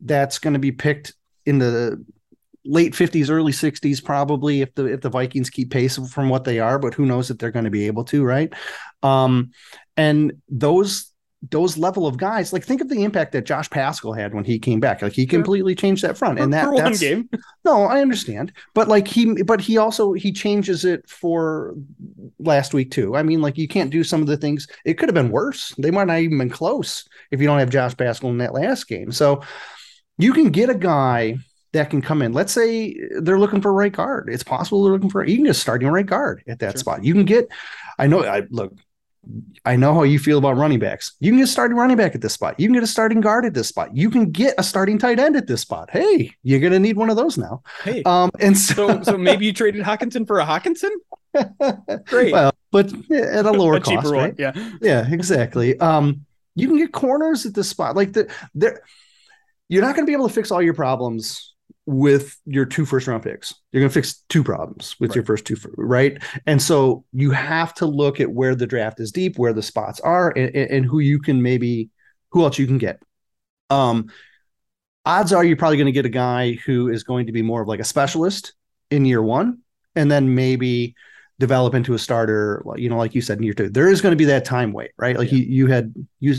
that's 0.00 0.38
going 0.38 0.52
to 0.52 0.60
be 0.60 0.72
picked 0.72 1.14
in 1.46 1.58
the 1.58 2.04
late 2.64 2.92
50s 2.92 3.30
early 3.30 3.52
60s 3.52 4.04
probably 4.04 4.60
if 4.60 4.74
the 4.74 4.84
if 4.84 5.00
the 5.00 5.08
vikings 5.08 5.48
keep 5.48 5.70
pace 5.70 5.96
from 6.12 6.28
what 6.28 6.44
they 6.44 6.60
are 6.60 6.78
but 6.78 6.92
who 6.92 7.06
knows 7.06 7.30
if 7.30 7.38
they're 7.38 7.50
going 7.50 7.64
to 7.64 7.70
be 7.70 7.86
able 7.86 8.04
to 8.04 8.22
right 8.22 8.52
um 9.02 9.52
and 9.96 10.32
those 10.50 11.07
those 11.50 11.78
level 11.78 12.06
of 12.06 12.16
guys, 12.16 12.52
like 12.52 12.64
think 12.64 12.80
of 12.80 12.88
the 12.88 13.04
impact 13.04 13.32
that 13.32 13.46
Josh 13.46 13.70
Paschal 13.70 14.12
had 14.12 14.34
when 14.34 14.44
he 14.44 14.58
came 14.58 14.80
back. 14.80 15.02
Like 15.02 15.12
he 15.12 15.24
completely 15.24 15.74
changed 15.74 16.02
that 16.02 16.18
front, 16.18 16.40
and 16.40 16.52
that 16.52 16.64
for 16.64 16.76
that's 16.76 16.98
game. 16.98 17.28
No, 17.64 17.84
I 17.84 18.00
understand, 18.00 18.52
but 18.74 18.88
like 18.88 19.06
he, 19.06 19.42
but 19.42 19.60
he 19.60 19.76
also 19.76 20.14
he 20.14 20.32
changes 20.32 20.84
it 20.84 21.08
for 21.08 21.74
last 22.38 22.74
week 22.74 22.90
too. 22.90 23.16
I 23.16 23.22
mean, 23.22 23.40
like 23.40 23.56
you 23.56 23.68
can't 23.68 23.90
do 23.90 24.02
some 24.02 24.20
of 24.20 24.26
the 24.26 24.36
things. 24.36 24.66
It 24.84 24.94
could 24.94 25.08
have 25.08 25.14
been 25.14 25.30
worse. 25.30 25.74
They 25.78 25.90
might 25.90 26.08
not 26.08 26.18
even 26.18 26.38
been 26.38 26.50
close 26.50 27.06
if 27.30 27.40
you 27.40 27.46
don't 27.46 27.60
have 27.60 27.70
Josh 27.70 27.96
Paschal 27.96 28.30
in 28.30 28.38
that 28.38 28.54
last 28.54 28.88
game. 28.88 29.12
So 29.12 29.42
you 30.18 30.32
can 30.32 30.50
get 30.50 30.70
a 30.70 30.74
guy 30.74 31.36
that 31.72 31.90
can 31.90 32.02
come 32.02 32.22
in. 32.22 32.32
Let's 32.32 32.52
say 32.52 32.98
they're 33.20 33.38
looking 33.38 33.60
for 33.60 33.72
right 33.72 33.92
guard. 33.92 34.28
It's 34.32 34.42
possible 34.42 34.82
they're 34.82 34.92
looking 34.92 35.10
for 35.10 35.24
you 35.24 35.36
can 35.36 35.46
just 35.46 35.60
starting 35.60 35.88
right 35.88 36.06
guard 36.06 36.42
at 36.48 36.58
that 36.60 36.72
sure. 36.72 36.78
spot. 36.78 37.04
You 37.04 37.14
can 37.14 37.24
get. 37.24 37.48
I 37.98 38.06
know. 38.06 38.24
I 38.24 38.42
look 38.50 38.74
I 39.64 39.76
know 39.76 39.92
how 39.94 40.04
you 40.04 40.18
feel 40.18 40.38
about 40.38 40.56
running 40.56 40.78
backs. 40.78 41.14
You 41.20 41.30
can 41.30 41.38
get 41.38 41.44
a 41.44 41.48
starting 41.48 41.76
running 41.76 41.96
back 41.96 42.14
at 42.14 42.20
this 42.22 42.32
spot. 42.32 42.58
You 42.58 42.66
can 42.68 42.74
get 42.74 42.82
a 42.82 42.86
starting 42.86 43.20
guard 43.20 43.44
at 43.44 43.52
this 43.52 43.68
spot. 43.68 43.94
You 43.94 44.10
can 44.10 44.30
get 44.30 44.54
a 44.58 44.62
starting 44.62 44.98
tight 44.98 45.18
end 45.18 45.36
at 45.36 45.46
this 45.46 45.60
spot. 45.60 45.90
Hey, 45.90 46.32
you're 46.42 46.60
going 46.60 46.72
to 46.72 46.78
need 46.78 46.96
one 46.96 47.10
of 47.10 47.16
those 47.16 47.36
now. 47.36 47.62
Hey, 47.82 48.02
Um, 48.04 48.30
and 48.40 48.56
so, 48.56 48.88
so 48.88 49.02
so 49.02 49.18
maybe 49.18 49.44
you 49.46 49.52
traded 49.52 49.84
Hockenson 49.84 50.26
for 50.26 50.38
a 50.40 50.46
Hockenson? 50.46 50.90
Great. 52.06 52.32
well, 52.32 52.52
but 52.70 52.92
at 53.10 53.44
a 53.44 53.50
lower 53.52 53.74
a 53.74 53.80
cheaper 53.80 54.02
cost, 54.02 54.14
one. 54.14 54.24
right? 54.24 54.34
Yeah. 54.38 54.70
Yeah, 54.80 55.06
exactly. 55.12 55.78
Um, 55.78 56.24
you 56.54 56.66
can 56.68 56.78
get 56.78 56.92
corners 56.92 57.44
at 57.44 57.54
this 57.54 57.68
spot. 57.68 57.96
Like 57.96 58.12
the 58.14 58.32
there, 58.54 58.82
you're 59.68 59.82
not 59.82 59.94
going 59.94 60.06
to 60.06 60.10
be 60.10 60.14
able 60.14 60.28
to 60.28 60.34
fix 60.34 60.50
all 60.50 60.62
your 60.62 60.74
problems 60.74 61.47
with 61.90 62.38
your 62.44 62.66
two 62.66 62.84
first 62.84 63.06
round 63.06 63.22
picks. 63.22 63.54
You're 63.72 63.80
going 63.80 63.88
to 63.88 63.94
fix 63.94 64.22
two 64.28 64.44
problems 64.44 64.94
with 65.00 65.14
your 65.14 65.24
first 65.24 65.46
two, 65.46 65.56
right? 65.78 66.22
And 66.46 66.60
so 66.60 67.04
you 67.14 67.30
have 67.30 67.72
to 67.76 67.86
look 67.86 68.20
at 68.20 68.30
where 68.30 68.54
the 68.54 68.66
draft 68.66 69.00
is 69.00 69.10
deep, 69.10 69.38
where 69.38 69.54
the 69.54 69.62
spots 69.62 69.98
are, 70.00 70.30
and, 70.36 70.54
and 70.54 70.70
and 70.70 70.84
who 70.84 70.98
you 70.98 71.18
can 71.18 71.40
maybe, 71.40 71.88
who 72.30 72.44
else 72.44 72.58
you 72.58 72.66
can 72.66 72.76
get. 72.76 73.00
Um, 73.70 74.10
odds 75.06 75.32
are 75.32 75.42
you're 75.42 75.56
probably 75.56 75.78
going 75.78 75.86
to 75.86 75.92
get 75.92 76.04
a 76.04 76.10
guy 76.10 76.58
who 76.66 76.90
is 76.90 77.04
going 77.04 77.24
to 77.24 77.32
be 77.32 77.40
more 77.40 77.62
of 77.62 77.68
like 77.68 77.80
a 77.80 77.84
specialist 77.84 78.52
in 78.90 79.06
year 79.06 79.22
one, 79.22 79.60
and 79.96 80.10
then 80.10 80.34
maybe 80.34 80.94
develop 81.38 81.74
into 81.74 81.94
a 81.94 81.98
starter. 81.98 82.62
You 82.76 82.90
know, 82.90 82.98
like 82.98 83.14
you 83.14 83.22
said 83.22 83.38
in 83.38 83.44
year 83.44 83.54
two, 83.54 83.70
there 83.70 83.88
is 83.88 84.02
going 84.02 84.12
to 84.12 84.16
be 84.16 84.26
that 84.26 84.44
time 84.44 84.74
wait, 84.74 84.90
right? 84.98 85.16
Like 85.16 85.32
Yeah. 85.32 85.38
you, 85.38 85.44
you 85.44 85.66
had 85.68 85.94
you. 86.20 86.34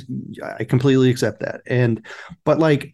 I 0.60 0.64
completely 0.64 1.10
accept 1.10 1.40
that, 1.40 1.62
and 1.66 2.06
but 2.46 2.60
like, 2.60 2.94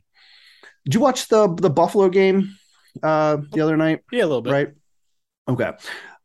did 0.86 0.94
you 0.94 1.00
watch 1.00 1.28
the 1.28 1.54
the 1.56 1.70
Buffalo 1.70 2.10
game 2.10 2.56
uh 3.04 3.38
the 3.52 3.62
other 3.62 3.76
night? 3.76 4.02
Yeah, 4.12 4.24
a 4.24 4.28
little 4.28 4.42
bit. 4.42 4.54
right? 4.54 4.70
Okay. 5.48 5.72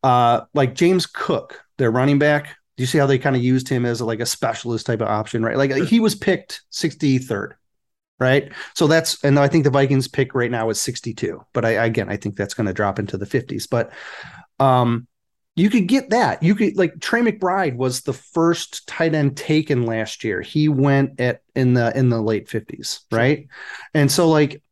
Uh, 0.02 0.42
like 0.54 0.74
James 0.74 1.06
Cook, 1.06 1.62
their 1.78 1.90
running 1.90 2.18
back. 2.18 2.56
Do 2.76 2.82
you 2.82 2.86
see 2.86 2.96
how 2.98 3.06
they 3.06 3.18
kind 3.18 3.36
of 3.36 3.42
used 3.42 3.68
him 3.68 3.84
as 3.84 4.00
a, 4.00 4.06
like 4.06 4.20
a 4.20 4.26
specialist 4.26 4.86
type 4.86 5.02
of 5.02 5.08
option, 5.08 5.42
right? 5.42 5.56
Like 5.56 5.74
he 5.88 6.00
was 6.00 6.14
picked 6.14 6.62
63rd, 6.72 7.52
right? 8.18 8.50
So 8.74 8.86
that's 8.86 9.22
and 9.22 9.38
I 9.38 9.48
think 9.48 9.64
the 9.64 9.70
Vikings 9.70 10.08
pick 10.08 10.34
right 10.34 10.50
now 10.50 10.70
is 10.70 10.80
62, 10.80 11.44
but 11.52 11.64
I 11.66 11.70
again 11.72 12.08
I 12.08 12.16
think 12.16 12.36
that's 12.36 12.54
going 12.54 12.66
to 12.68 12.72
drop 12.72 12.98
into 12.98 13.18
the 13.18 13.26
50s. 13.26 13.68
But 13.68 13.92
um, 14.58 15.06
you 15.56 15.68
could 15.68 15.88
get 15.88 16.10
that. 16.10 16.42
You 16.42 16.54
could 16.54 16.76
like 16.76 17.00
Trey 17.00 17.20
McBride 17.20 17.76
was 17.76 18.02
the 18.02 18.12
first 18.12 18.86
tight 18.86 19.14
end 19.14 19.36
taken 19.36 19.84
last 19.84 20.24
year. 20.24 20.40
He 20.40 20.68
went 20.68 21.20
at 21.20 21.42
in 21.54 21.74
the 21.74 21.96
in 21.96 22.08
the 22.08 22.20
late 22.20 22.48
50s, 22.48 23.00
right? 23.10 23.46
And 23.92 24.10
so 24.10 24.28
like 24.28 24.62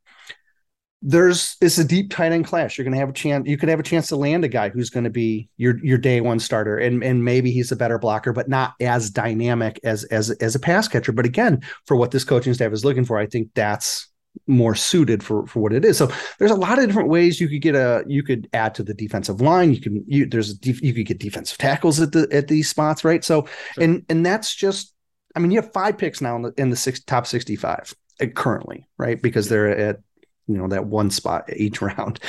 there's 1.01 1.57
it's 1.61 1.79
a 1.79 1.85
deep 1.85 2.11
tight 2.11 2.33
end 2.33 2.47
class. 2.47 2.77
You're 2.77 2.85
going 2.85 2.95
to 2.95 2.99
have 2.99 3.09
a 3.09 3.13
chance. 3.13 3.49
You 3.49 3.57
could 3.57 3.69
have 3.69 3.81
a 3.81 3.85
chance 3.85 4.09
to 4.09 4.17
land 4.17 4.45
a 4.45 4.49
guy 4.49 4.69
who's 4.69 4.91
going 4.91 5.05
to 5.05 5.11
be 5.11 5.49
your 5.57 5.79
your 5.85 5.99
day 5.99 6.21
one 6.21 6.41
starter, 6.41 6.79
and 6.79 7.05
and 7.05 7.25
maybe 7.25 7.51
he's 7.51 7.71
a 7.71 7.77
better 7.77 7.99
blocker, 7.99 8.33
but 8.33 8.49
not 8.49 8.75
as 8.81 9.11
dynamic 9.11 9.79
as 9.85 10.05
as 10.05 10.31
as 10.31 10.55
a 10.55 10.61
pass 10.61 10.89
catcher. 10.89 11.13
But 11.13 11.27
again, 11.27 11.63
for 11.87 11.97
what 11.97 12.11
this 12.11 12.25
coaching 12.25 12.55
staff 12.55 12.73
is 12.73 12.85
looking 12.85 13.05
for, 13.05 13.19
I 13.19 13.27
think 13.27 13.51
that's 13.55 14.08
more 14.47 14.75
suited 14.75 15.23
for 15.23 15.47
for 15.47 15.61
what 15.61 15.73
it 15.73 15.85
is. 15.85 15.97
So 15.99 16.11
there's 16.39 16.51
a 16.51 16.57
lot 16.57 16.79
of 16.79 16.87
different 16.87 17.09
ways 17.09 17.41
you 17.41 17.49
could 17.49 17.63
get 17.63 17.75
a 17.75 18.05
you 18.07 18.23
could 18.23 18.49
add 18.53 18.75
to 18.77 18.83
the 18.83 18.95
defensive 18.95 19.41
line. 19.41 19.73
You 19.73 19.81
can 19.81 20.05
you 20.07 20.27
there's 20.27 20.51
a 20.51 20.59
def, 20.59 20.83
you 20.83 20.95
could 20.95 21.07
get 21.07 21.19
defensive 21.19 21.59
tackles 21.59 22.01
at 22.01 22.13
the 22.13 22.29
at 22.33 22.49
these 22.49 22.69
spots, 22.69 23.05
right? 23.05 23.25
So 23.25 23.47
Sure. 23.75 23.85
and 23.85 24.05
and 24.09 24.25
that's 24.25 24.55
just 24.55 24.95
I 25.37 25.41
mean 25.41 25.51
you 25.51 25.61
have 25.61 25.73
five 25.73 25.99
picks 25.99 26.21
now 26.21 26.37
in 26.37 26.43
the 26.43 26.53
in 26.57 26.71
the 26.71 26.77
six 26.77 27.01
top 27.03 27.27
65 27.27 27.95
uh, 28.21 28.27
currently, 28.27 28.87
right? 28.97 29.21
Because 29.21 29.49
they're 29.49 29.69
at 29.77 30.01
you 30.47 30.57
know 30.57 30.69
that 30.69 30.87
one 30.87 31.11
spot 31.11 31.51
each 31.55 31.83
round. 31.83 32.21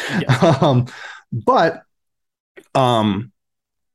Um, 0.42 0.88
but 1.32 1.84
um, 2.76 3.32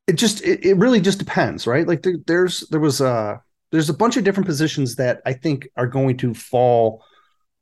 it 0.07 0.15
just 0.15 0.43
it, 0.43 0.65
it 0.65 0.77
really 0.77 1.01
just 1.01 1.19
depends, 1.19 1.67
right? 1.67 1.87
Like 1.87 2.03
there, 2.03 2.17
there's 2.27 2.61
there 2.71 2.81
was 2.81 3.01
a 3.01 3.43
there's 3.73 3.91
a 3.91 3.95
bunch 3.95 4.17
of 4.17 4.25
different 4.25 4.47
positions 4.47 4.97
that 4.97 5.21
I 5.27 5.33
think 5.33 5.69
are 5.77 5.87
going 5.87 6.17
to 6.19 6.35
fall 6.35 7.05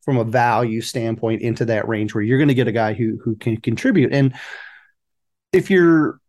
from 0.04 0.18
a 0.18 0.24
value 0.24 0.80
standpoint 0.80 1.42
into 1.42 1.64
that 1.66 1.86
range 1.88 2.14
where 2.14 2.22
you're 2.22 2.38
going 2.38 2.48
to 2.48 2.54
get 2.54 2.68
a 2.68 2.72
guy 2.72 2.92
who 2.92 3.18
who 3.24 3.36
can 3.36 3.56
contribute. 3.56 4.12
And 4.12 4.34
if 5.52 5.70
you're 5.70 6.20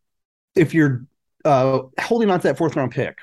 if 0.56 0.74
you're 0.74 1.06
uh, 1.46 1.80
holding 2.00 2.30
on 2.30 2.40
to 2.40 2.48
that 2.48 2.58
fourth 2.58 2.76
round 2.76 2.92
pick, 2.92 3.18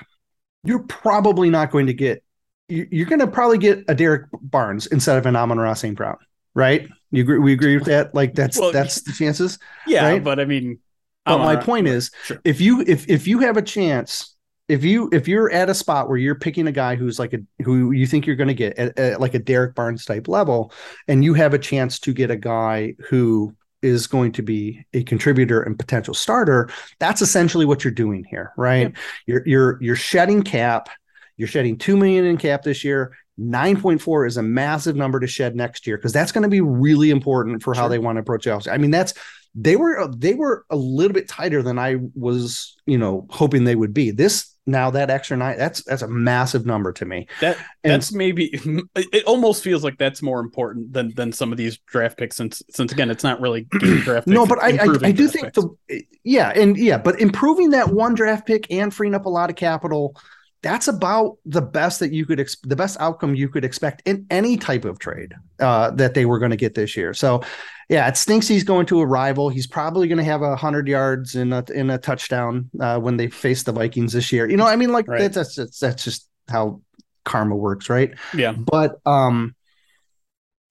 you're 0.63 0.83
probably 0.83 1.49
not 1.49 1.71
going 1.71 1.87
to 1.87 1.93
get 1.93 2.23
you- 2.67 2.87
you're 2.91 3.07
going 3.07 3.19
to 3.19 3.27
probably 3.27 3.57
get 3.57 3.83
a 3.87 3.95
Derrick 3.95 4.25
Barnes 4.41 4.87
instead 4.87 5.17
of 5.17 5.25
an 5.25 5.35
Amon-Ra 5.35 5.73
St. 5.73 5.95
Brown, 5.95 6.17
right? 6.53 6.87
You 7.11 7.23
agree? 7.23 7.39
We 7.39 7.53
agree 7.53 7.75
with 7.77 7.87
that? 7.87 8.13
Like 8.15 8.33
that's 8.35 8.57
Well, 8.59 8.71
that's 8.71 9.01
the 9.01 9.11
chances. 9.11 9.59
Yeah, 9.87 10.07
Right? 10.07 10.23
but 10.23 10.39
I 10.39 10.45
mean, 10.45 10.79
But 11.25 11.39
my 11.39 11.55
point 11.55 11.87
is, 11.87 12.11
Sure. 12.25 12.39
if 12.43 12.61
you 12.61 12.81
if 12.87 13.09
if 13.09 13.27
you 13.27 13.39
have 13.39 13.57
a 13.57 13.61
chance, 13.61 14.30
if 14.71 14.85
you 14.85 15.09
if 15.11 15.27
you're 15.27 15.51
at 15.51 15.69
a 15.69 15.73
spot 15.73 16.07
where 16.07 16.17
you're 16.17 16.35
picking 16.35 16.65
a 16.67 16.71
guy 16.71 16.95
who's 16.95 17.19
like 17.19 17.33
a 17.33 17.39
who 17.63 17.91
you 17.91 18.07
think 18.07 18.25
you're 18.25 18.37
going 18.37 18.47
to 18.47 18.53
get 18.53 18.77
at, 18.77 18.97
at 18.97 19.19
like 19.19 19.33
a 19.33 19.39
Derrick 19.39 19.75
Barnes 19.75 20.05
type 20.05 20.29
level, 20.29 20.71
and 21.09 21.23
you 21.23 21.33
have 21.33 21.53
a 21.53 21.59
chance 21.59 21.99
to 21.99 22.13
get 22.13 22.31
a 22.31 22.37
guy 22.37 22.95
who 23.09 23.53
is 23.81 24.07
going 24.07 24.31
to 24.31 24.41
be 24.41 24.85
a 24.93 25.03
contributor 25.03 25.61
and 25.61 25.77
potential 25.77 26.13
starter, 26.13 26.69
that's 26.99 27.21
essentially 27.21 27.65
what 27.65 27.83
you're 27.83 27.91
doing 27.91 28.23
here, 28.29 28.53
right? 28.55 28.93
You're 29.25 29.43
you're 29.45 29.83
you're 29.83 29.95
shedding 29.97 30.41
cap. 30.41 30.87
You're 31.35 31.49
shedding 31.49 31.77
two 31.77 31.97
million 31.97 32.23
in 32.23 32.37
cap 32.37 32.63
this 32.63 32.83
year. 32.83 33.13
9.4 33.39 34.27
is 34.27 34.37
a 34.37 34.43
massive 34.43 34.95
number 34.95 35.19
to 35.19 35.27
shed 35.27 35.55
next 35.55 35.87
year 35.87 35.97
because 35.97 36.13
that's 36.13 36.31
going 36.31 36.43
to 36.43 36.49
be 36.49 36.61
really 36.61 37.09
important 37.09 37.63
for 37.63 37.73
how 37.73 37.87
they 37.87 37.97
want 37.97 38.17
to 38.17 38.21
approach 38.21 38.43
the 38.43 38.55
it. 38.55 38.67
I 38.67 38.77
mean, 38.77 38.91
that's 38.91 39.13
they 39.55 39.75
were 39.75 40.07
they 40.15 40.33
were 40.33 40.65
a 40.69 40.75
little 40.75 41.13
bit 41.13 41.27
tighter 41.27 41.61
than 41.61 41.77
I 41.77 41.97
was, 42.15 42.77
you 42.85 42.97
know, 42.97 43.27
hoping 43.29 43.63
they 43.63 43.75
would 43.75 43.93
be. 43.93 44.11
This 44.11 44.51
now 44.71 44.89
that 44.91 45.09
extra 45.09 45.37
nine, 45.37 45.57
that's 45.57 45.83
that's 45.83 46.01
a 46.01 46.07
massive 46.07 46.65
number 46.65 46.91
to 46.93 47.05
me. 47.05 47.27
That 47.41 47.57
And- 47.83 47.93
that's 47.93 48.11
maybe 48.11 48.45
it 48.95 49.23
almost 49.25 49.63
feels 49.63 49.83
like 49.83 49.97
that's 49.97 50.21
more 50.21 50.39
important 50.39 50.93
than 50.93 51.13
than 51.15 51.31
some 51.31 51.51
of 51.51 51.57
these 51.57 51.77
draft 51.85 52.17
picks 52.17 52.35
since 52.37 52.63
since 52.69 52.91
again 52.91 53.11
it's 53.11 53.23
not 53.23 53.39
really 53.41 53.67
game 53.79 53.97
draft 53.99 54.25
picks, 54.25 54.33
No, 54.33 54.45
but 54.47 54.57
I 54.63 54.69
I, 54.77 54.87
I 55.03 55.11
do 55.11 55.27
think 55.27 55.53
picks. 55.53 55.59
the 55.89 56.01
yeah, 56.23 56.49
and 56.55 56.77
yeah, 56.77 56.97
but 56.97 57.19
improving 57.21 57.71
that 57.71 57.89
one 57.89 58.15
draft 58.15 58.47
pick 58.47 58.71
and 58.71 58.93
freeing 58.93 59.13
up 59.15 59.25
a 59.25 59.29
lot 59.29 59.49
of 59.49 59.55
capital, 59.55 60.15
that's 60.63 60.87
about 60.87 61.37
the 61.45 61.61
best 61.61 61.99
that 62.01 62.11
you 62.13 62.25
could 62.25 62.39
ex- 62.39 62.57
the 62.63 62.75
best 62.75 62.97
outcome 62.99 63.33
you 63.33 63.49
could 63.49 63.65
expect 63.65 64.01
in 64.05 64.25
any 64.29 64.57
type 64.57 64.85
of 64.85 64.99
trade 64.99 65.33
uh, 65.59 65.89
that 65.91 66.13
they 66.13 66.25
were 66.25 66.37
going 66.39 66.51
to 66.51 66.57
get 66.57 66.75
this 66.75 66.95
year. 66.95 67.13
So 67.13 67.41
yeah, 67.89 68.07
it 68.07 68.15
stinks 68.15 68.47
he's 68.47 68.63
going 68.63 68.85
to 68.87 69.01
a 69.01 69.05
rival. 69.05 69.49
He's 69.49 69.67
probably 69.67 70.07
going 70.07 70.19
to 70.19 70.23
have 70.23 70.43
a 70.43 70.55
hundred 70.55 70.87
yards 70.87 71.35
in 71.35 71.51
a 71.51 71.63
in 71.73 71.89
a 71.89 71.97
touchdown 71.97 72.69
uh, 72.79 72.99
when 72.99 73.17
they 73.17 73.27
face 73.27 73.63
the 73.63 73.71
Vikings 73.71 74.13
this 74.13 74.31
year. 74.31 74.49
You 74.49 74.55
know, 74.57 74.67
I 74.67 74.75
mean, 74.75 74.91
like 74.91 75.07
Right. 75.07 75.31
that's, 75.31 75.55
that's 75.55 75.79
that's 75.79 76.03
just 76.03 76.29
how 76.49 76.81
karma 77.25 77.55
works, 77.55 77.89
right? 77.89 78.13
yeah 78.33 78.51
but 78.53 78.99
um 79.05 79.55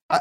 I, 0.08 0.20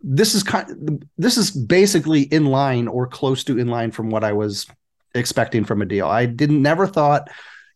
this 0.00 0.34
is 0.34 0.42
kind 0.42 1.06
this 1.18 1.36
is 1.36 1.50
basically 1.50 2.22
in 2.22 2.46
line 2.46 2.88
or 2.88 3.06
close 3.06 3.44
to 3.44 3.58
in 3.58 3.68
line 3.68 3.90
from 3.92 4.10
what 4.10 4.24
I 4.24 4.32
was 4.32 4.66
expecting 5.14 5.64
from 5.64 5.82
a 5.82 5.84
deal. 5.84 6.06
I 6.06 6.26
didn't 6.26 6.62
never 6.62 6.86
thought 6.86 7.28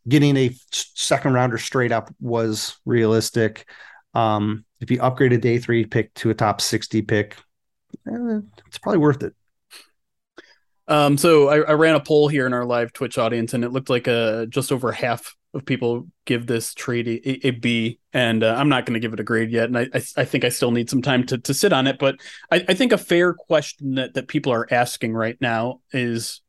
getting 0.09 0.37
a 0.37 0.55
second 0.71 1.35
rounder 1.35 1.59
straight 1.59 1.93
up 1.93 2.13
was 2.21 2.77
realistic. 2.85 3.69
Um, 4.15 4.65
if 4.81 4.91
you 4.91 5.01
upgrade 5.01 5.33
a 5.33 5.39
day 5.39 5.59
three 5.59 5.85
pick 5.85 6.13
to 6.15 6.31
a 6.31 6.35
top 6.35 6.61
60 6.61 7.03
pick, 7.03 7.37
eh, 8.07 8.41
it's 8.67 8.79
probably 8.79 8.99
worth 8.99 9.23
it. 9.23 9.35
Um, 10.89 11.19
so 11.19 11.49
I, 11.49 11.59
I 11.63 11.73
ran 11.73 11.97
a 11.97 12.01
poll 12.01 12.29
here 12.29 12.47
in 12.47 12.55
our 12.55 12.65
live 12.65 12.93
Twitch 12.93 13.19
audience, 13.19 13.55
and 13.55 13.65
it 13.65 13.73
looked 13.73 13.91
like 13.91 14.07
uh, 14.07 14.47
just 14.47 14.71
over 14.71 14.93
half 14.93 15.35
of 15.53 15.65
people 15.65 16.07
give 16.25 16.47
this 16.47 16.75
trade 16.75 17.09
a, 17.09 17.29
a, 17.29 17.49
a 17.49 17.51
B, 17.51 17.99
and 18.13 18.45
uh, 18.45 18.55
I'm 18.57 18.69
not 18.69 18.87
going 18.87 18.95
to 18.95 19.01
give 19.01 19.13
it 19.13 19.21
a 19.21 19.25
grade 19.25 19.51
yet, 19.51 19.65
and 19.65 19.79
I, 19.79 19.89
I 19.93 20.03
I 20.19 20.25
think 20.25 20.45
I 20.45 20.49
still 20.49 20.71
need 20.71 20.89
some 20.89 21.03
time 21.03 21.27
to 21.27 21.39
to 21.39 21.55
sit 21.55 21.73
on 21.73 21.89
it. 21.89 21.99
But 21.99 22.21
I, 22.53 22.65
I 22.69 22.75
think 22.75 22.93
a 22.93 22.99
fair 22.99 23.35
question 23.35 23.97
that 23.97 24.15
that 24.15 24.29
people 24.29 24.53
are 24.53 24.73
asking 24.73 25.13
right 25.13 25.37
now 25.41 25.81
is, 25.93 26.41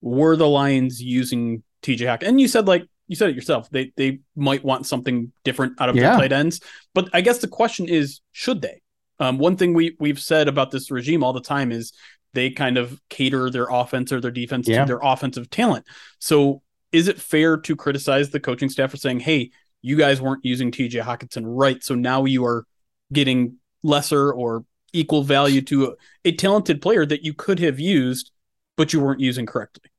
were 0.00 0.34
the 0.34 0.48
Lions 0.48 1.00
using 1.00 1.62
TJ 1.82 2.06
Hack? 2.06 2.24
And 2.24 2.40
you 2.40 2.48
said 2.48 2.66
like 2.66 2.88
you 3.08 3.16
said 3.16 3.30
it 3.30 3.36
yourself, 3.36 3.68
they 3.70 3.92
they 3.96 4.20
might 4.36 4.64
want 4.64 4.86
something 4.86 5.32
different 5.44 5.80
out 5.80 5.88
of 5.88 5.96
Yeah. 5.96 6.10
their 6.10 6.18
tight 6.20 6.32
ends, 6.32 6.60
but 6.94 7.08
I 7.12 7.20
guess 7.20 7.38
the 7.38 7.48
question 7.48 7.88
is, 7.88 8.20
should 8.32 8.62
they? 8.62 8.80
Um, 9.20 9.38
one 9.38 9.56
thing 9.56 9.74
we 9.74 9.96
we've 10.00 10.18
said 10.20 10.48
about 10.48 10.70
this 10.70 10.90
regime 10.90 11.22
all 11.22 11.32
the 11.32 11.40
time 11.40 11.70
is 11.72 11.92
they 12.32 12.50
kind 12.50 12.76
of 12.78 13.00
cater 13.10 13.48
their 13.50 13.68
offense 13.70 14.10
or 14.12 14.20
their 14.20 14.30
defense 14.32 14.66
Yeah. 14.66 14.80
to 14.80 14.86
their 14.86 15.00
offensive 15.02 15.50
talent. 15.50 15.86
So 16.18 16.62
is 16.90 17.06
it 17.08 17.20
fair 17.20 17.56
to 17.58 17.76
criticize 17.76 18.30
the 18.30 18.40
coaching 18.40 18.68
staff 18.68 18.90
for 18.90 18.96
saying, 18.96 19.20
"Hey, 19.20 19.50
you 19.82 19.96
guys 19.96 20.20
weren't 20.20 20.44
using 20.44 20.70
TJ 20.72 21.00
Hockenson 21.02 21.42
right, 21.44 21.82
so 21.84 21.94
now 21.94 22.24
you 22.24 22.44
are 22.44 22.64
getting 23.12 23.56
lesser 23.82 24.32
or 24.32 24.64
equal 24.92 25.22
value 25.22 25.60
to 25.60 25.84
a, 25.86 25.92
a 26.24 26.32
talented 26.32 26.80
player 26.80 27.04
that 27.04 27.22
you 27.24 27.34
could 27.34 27.58
have 27.60 27.78
used, 27.78 28.30
but 28.76 28.92
you 28.92 29.00
weren't 29.00 29.20
using 29.20 29.44
correctly." 29.46 29.90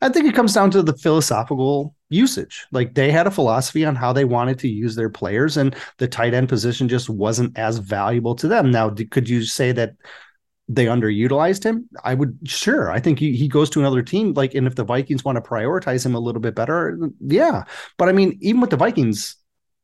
I 0.00 0.08
think 0.08 0.26
it 0.26 0.34
comes 0.36 0.54
down 0.54 0.70
to 0.70 0.82
the 0.82 0.96
philosophical 0.96 1.93
usage. 2.10 2.66
Like 2.72 2.94
they 2.94 3.10
had 3.10 3.26
a 3.26 3.30
philosophy 3.30 3.84
on 3.84 3.94
how 3.96 4.12
they 4.12 4.24
wanted 4.24 4.58
to 4.60 4.68
use 4.68 4.94
their 4.94 5.10
players, 5.10 5.56
and 5.56 5.74
the 5.98 6.08
tight 6.08 6.34
end 6.34 6.48
position 6.48 6.88
just 6.88 7.08
wasn't 7.10 7.56
as 7.58 7.78
valuable 7.78 8.34
to 8.36 8.48
them. 8.48 8.70
Now, 8.70 8.90
could 9.10 9.28
you 9.28 9.44
say 9.44 9.72
that 9.72 9.94
they 10.66 10.86
underutilized 10.86 11.62
him, 11.62 11.86
I 12.04 12.14
would 12.14 12.38
sure. 12.46 12.90
I 12.90 12.98
think 12.98 13.18
he, 13.18 13.36
he 13.36 13.48
goes 13.48 13.68
to 13.70 13.80
another 13.80 14.00
team. 14.02 14.32
Like, 14.32 14.54
and 14.54 14.66
if 14.66 14.74
the 14.74 14.84
Vikings 14.84 15.22
want 15.24 15.36
to 15.36 15.42
prioritize 15.42 16.06
him 16.06 16.14
a 16.14 16.18
little 16.18 16.40
bit 16.40 16.54
better, 16.54 16.98
yeah. 17.20 17.64
But 17.98 18.08
I 18.08 18.12
mean, 18.12 18.38
even 18.40 18.62
with 18.62 18.70
the 18.70 18.78
Vikings, 18.78 19.36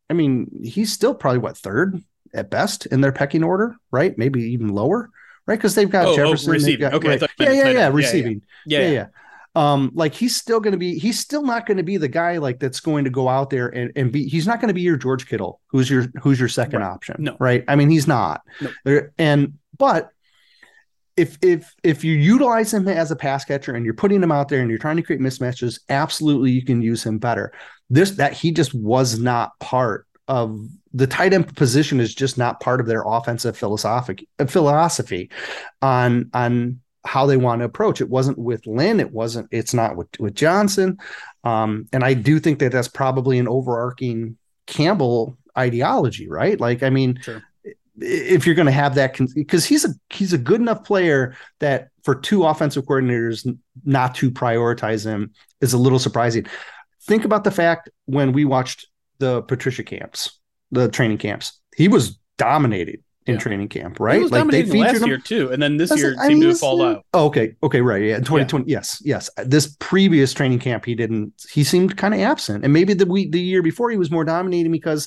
I 0.09 0.15
mean, 0.15 0.49
he's 0.65 0.91
still 0.91 1.15
probably 1.15 1.39
what 1.41 1.59
third 1.59 2.03
at 2.33 2.51
best 2.51 2.87
in 2.87 3.03
their 3.03 3.13
pecking 3.13 3.45
order, 3.45 3.77
right? 3.91 4.17
Maybe 4.17 4.43
even 4.53 4.69
lower, 4.69 5.11
right? 5.47 5.57
Because 5.59 5.75
they've 5.75 5.91
got 5.91 6.07
Oh, 6.07 6.13
oh, 6.13 6.17
Jefferson. 6.17 6.53
they've 6.53 6.61
receiving. 6.63 6.81
got- 6.81 6.95
Okay, 6.95 7.09
right. 7.09 7.21
yeah, 7.21 7.29
yeah, 7.39 7.53
yeah, 7.53 7.59
end. 7.59 7.75
Yeah, 7.75 7.81
yeah. 7.81 7.89
receiving. 7.89 8.43
Yeah, 8.65 8.79
yeah, 8.81 8.91
yeah. 8.91 9.07
Um, 9.57 9.91
like 9.95 10.15
he's 10.15 10.37
still 10.37 10.61
going 10.61 10.73
to 10.73 10.79
be, 10.79 10.97
he's 10.99 11.19
still 11.19 11.43
not 11.43 11.67
going 11.67 11.79
to 11.79 11.83
be 11.83 11.97
the 11.97 12.07
guy 12.09 12.39
like 12.39 12.61
that's 12.61 12.79
going 12.81 13.05
to 13.05 13.11
go 13.11 13.29
out 13.29 13.51
there 13.51 13.67
and, 13.69 13.91
and 13.97 14.13
be. 14.13 14.29
He's 14.29 14.47
not 14.47 14.61
going 14.61 14.69
to 14.69 14.75
be 14.75 14.83
your 14.83 14.97
George 14.97 15.27
Kittle, 15.27 15.61
who's 15.69 15.91
your 15.91 16.07
who's 16.23 16.39
your 16.39 16.49
second 16.49 16.81
Right. 16.83 16.91
option. 16.91 17.17
No. 17.19 17.37
right? 17.41 17.65
I 17.67 17.75
mean, 17.75 17.91
he's 17.91 18.07
not. 18.07 18.43
No. 18.85 19.01
And 19.19 19.55
but 19.77 20.11
if 21.17 21.37
if 21.43 21.75
if 21.83 22.05
you 22.05 22.15
utilize 22.15 22.73
him 22.73 22.87
as 22.87 23.11
a 23.11 23.17
pass 23.17 23.45
catcher 23.45 23.75
and 23.75 23.85
you're 23.85 23.93
putting 23.95 24.23
him 24.23 24.31
out 24.31 24.49
there 24.49 24.61
and 24.61 24.71
you're 24.71 24.79
trying 24.79 24.97
to 24.97 25.03
create 25.03 25.21
mismatches, 25.21 25.81
absolutely 25.89 26.53
you 26.53 26.65
can 26.65 26.81
use 26.81 27.05
him 27.05 27.19
better. 27.19 27.53
This 27.91 28.13
that 28.13 28.33
he 28.35 28.53
just 28.53 28.73
was 28.73 29.19
not 29.19 29.59
part 29.59 30.07
of 30.29 30.65
the 30.95 31.09
tight 31.09 31.33
end 31.33 31.55
position 31.57 31.99
is 31.99 32.15
just 32.15 32.39
not 32.39 32.61
part 32.61 32.81
of 32.81 32.87
their 32.87 33.03
offensive 33.05 33.57
philosophic 33.59 34.25
philosophy 34.47 35.29
on 35.83 36.31
on 36.33 36.81
how 37.05 37.27
they 37.27 37.37
want 37.37 37.61
to 37.61 37.65
approach. 37.65 38.01
It 38.01 38.11
wasn't 38.11 38.39
with 38.39 38.67
Lynn. 38.67 39.01
It 39.01 39.13
wasn't. 39.13 39.49
It's 39.51 39.73
not 39.75 39.97
with 39.97 40.09
with 40.19 40.35
Johnson. 40.35 40.99
Um, 41.45 41.87
and 41.93 42.05
I 42.05 42.15
do 42.15 42.39
think 42.39 42.59
that 42.59 42.73
that's 42.73 42.89
probably 42.89 43.39
an 43.39 43.49
overarching 43.49 44.37
Campbell 44.67 45.37
ideology, 45.57 46.29
right? 46.29 46.61
Like, 46.61 46.83
I 46.83 46.91
mean, 46.91 47.19
Sure. 47.23 47.43
if 47.99 48.47
you're 48.47 48.55
going 48.55 48.67
to 48.67 48.73
have 48.73 48.95
that, 48.97 49.19
because 49.35 49.65
he's 49.65 49.85
a 49.85 49.91
he's 50.11 50.33
a 50.33 50.39
good 50.39 50.61
enough 50.61 50.85
player 50.85 51.35
that 51.61 51.89
for 52.05 52.15
two 52.15 52.45
offensive 52.45 52.85
coordinators 52.85 53.47
not 53.85 54.15
to 54.17 54.31
prioritize 54.31 55.05
him 55.05 55.33
is 55.61 55.73
a 55.73 55.79
little 55.79 55.99
surprising. 55.99 56.47
Think 57.03 57.25
about 57.25 57.45
the 57.45 57.51
fact 57.51 57.89
when 58.05 58.33
we 58.33 58.45
watched 58.45 58.87
the 59.19 59.43
Patricia 59.43 59.83
camps, 59.83 60.39
the 60.71 60.89
training 60.89 61.19
camps, 61.19 61.59
he 61.77 61.89
was 61.89 62.19
dominating 62.39 63.03
in 63.27 63.35
Yeah. 63.35 63.41
training 63.41 63.69
camp, 63.69 63.99
He 63.99 64.05
right? 64.05 64.23
was 64.23 64.33
Like 64.33 64.49
they 64.49 64.63
featured 64.63 64.79
last 64.79 65.03
him. 65.03 65.09
year 65.09 65.19
too, 65.19 65.51
and 65.53 65.63
then 65.63 65.77
this 65.77 65.91
year 65.97 66.17
seemed 66.27 66.41
mean, 66.41 66.49
to 66.51 66.55
fall 66.55 66.83
out. 66.83 67.05
Oh, 67.13 67.27
okay. 67.27 67.55
Okay. 67.63 67.81
Right. 67.81 68.03
Yeah. 68.03 68.17
In 68.17 68.25
2020. 68.25 68.71
Yes. 68.71 69.01
Yes. 69.05 69.29
This 69.45 69.77
previous 69.79 70.33
training 70.33 70.59
camp, 70.59 70.85
he 70.87 70.95
didn't, 70.95 71.35
he 71.51 71.63
seemed 71.63 71.97
kind 71.97 72.15
of 72.15 72.21
absent. 72.21 72.65
And 72.65 72.73
maybe 72.73 72.95
the 72.95 73.07
week, 73.07 73.33
the 73.33 73.41
year 73.41 73.63
before, 73.63 73.91
he 73.91 73.97
was 73.99 74.11
more 74.11 74.25
dominating 74.25 74.73
because 74.73 75.07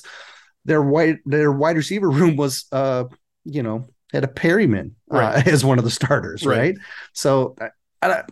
their 0.64 0.80
wide, 0.82 1.18
their 1.26 1.50
wide 1.52 1.76
receiver 1.76 2.08
room 2.18 2.36
was, 2.36 2.66
uh, 2.72 3.04
you 3.44 3.62
know, 3.62 3.88
had 4.12 4.22
a 4.24 4.28
Perriman 4.28 4.92
uh, 5.10 5.42
as 5.46 5.64
one 5.64 5.78
of 5.78 5.84
the 5.84 5.90
starters. 5.90 6.46
Right. 6.46 6.58
Right. 6.58 6.74
So, 7.14 7.56
I, 8.00 8.06
I, 8.08 8.22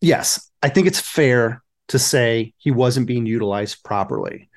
yes, 0.00 0.48
I 0.62 0.68
think 0.68 0.86
it's 0.86 1.00
fair 1.00 1.62
to 1.88 1.98
say 1.98 2.54
he 2.56 2.70
wasn't 2.70 3.06
being 3.08 3.26
utilized 3.26 3.82
properly, 3.84 4.48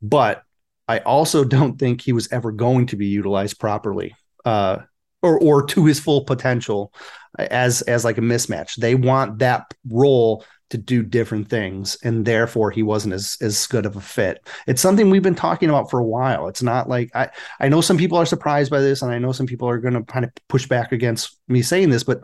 but 0.00 0.42
I 0.88 0.98
also 1.00 1.44
don't 1.44 1.78
think 1.78 2.00
he 2.00 2.12
was 2.12 2.32
ever 2.32 2.50
going 2.50 2.86
to 2.86 2.96
be 2.96 3.06
utilized 3.06 3.60
properly. 3.60 4.16
Uh, 4.44 4.78
or, 5.22 5.40
or 5.40 5.66
to 5.66 5.84
his 5.84 6.00
full 6.00 6.24
potential 6.24 6.92
as 7.38 7.82
as 7.82 8.04
like 8.04 8.18
a 8.18 8.22
mismatch. 8.22 8.76
They 8.76 8.94
want 8.94 9.38
that 9.38 9.74
role 9.88 10.44
to 10.70 10.78
do 10.78 11.02
different 11.02 11.48
things, 11.48 11.96
and 12.02 12.24
therefore 12.24 12.70
he 12.70 12.82
wasn't 12.82 13.14
as 13.14 13.36
as 13.40 13.66
good 13.66 13.86
of 13.86 13.96
a 13.96 14.00
fit. 14.00 14.46
It's 14.66 14.82
something 14.82 15.10
we've 15.10 15.22
been 15.22 15.34
talking 15.34 15.70
about 15.70 15.90
for 15.90 15.98
a 15.98 16.04
while. 16.04 16.48
It's 16.48 16.62
not 16.62 16.88
like 16.88 17.10
I 17.14 17.30
I 17.60 17.68
know 17.68 17.80
some 17.80 17.98
people 17.98 18.18
are 18.18 18.26
surprised 18.26 18.70
by 18.70 18.80
this, 18.80 19.02
and 19.02 19.10
I 19.10 19.18
know 19.18 19.32
some 19.32 19.46
people 19.46 19.68
are 19.68 19.78
going 19.78 19.94
to 19.94 20.02
kind 20.02 20.24
of 20.24 20.30
push 20.48 20.66
back 20.66 20.92
against 20.92 21.38
me 21.48 21.62
saying 21.62 21.90
this, 21.90 22.04
but 22.04 22.22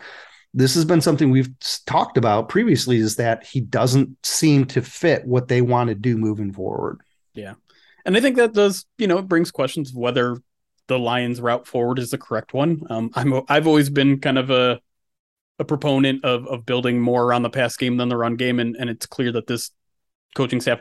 this 0.52 0.74
has 0.74 0.84
been 0.84 1.00
something 1.00 1.30
we've 1.30 1.50
talked 1.86 2.16
about 2.16 2.48
previously. 2.48 2.98
Is 2.98 3.16
that 3.16 3.44
he 3.44 3.60
doesn't 3.60 4.24
seem 4.24 4.66
to 4.66 4.82
fit 4.82 5.26
what 5.26 5.48
they 5.48 5.62
want 5.62 5.88
to 5.88 5.94
do 5.94 6.16
moving 6.16 6.52
forward. 6.52 7.00
And 8.04 8.16
I 8.16 8.20
think 8.20 8.36
that 8.36 8.52
does, 8.52 8.84
you 8.98 9.06
know, 9.06 9.18
it 9.18 9.28
brings 9.28 9.50
questions 9.50 9.90
of 9.90 9.96
whether 9.96 10.36
the 10.88 10.98
Lions' 10.98 11.40
route 11.40 11.66
forward 11.66 11.98
is 11.98 12.10
the 12.10 12.18
correct 12.18 12.52
one. 12.52 12.82
Um, 12.90 13.10
I'm 13.14 13.42
I've 13.48 13.66
always 13.66 13.88
been 13.90 14.20
kind 14.20 14.38
of 14.38 14.50
a 14.50 14.80
a 15.58 15.64
proponent 15.64 16.24
of 16.24 16.46
of 16.46 16.66
building 16.66 17.00
more 17.00 17.24
around 17.24 17.42
the 17.42 17.50
pass 17.50 17.76
game 17.76 17.96
than 17.96 18.08
the 18.08 18.16
run 18.16 18.36
game, 18.36 18.60
and 18.60 18.76
and 18.76 18.90
it's 18.90 19.06
clear 19.06 19.32
that 19.32 19.46
this 19.46 19.70
coaching 20.34 20.60
staff 20.60 20.80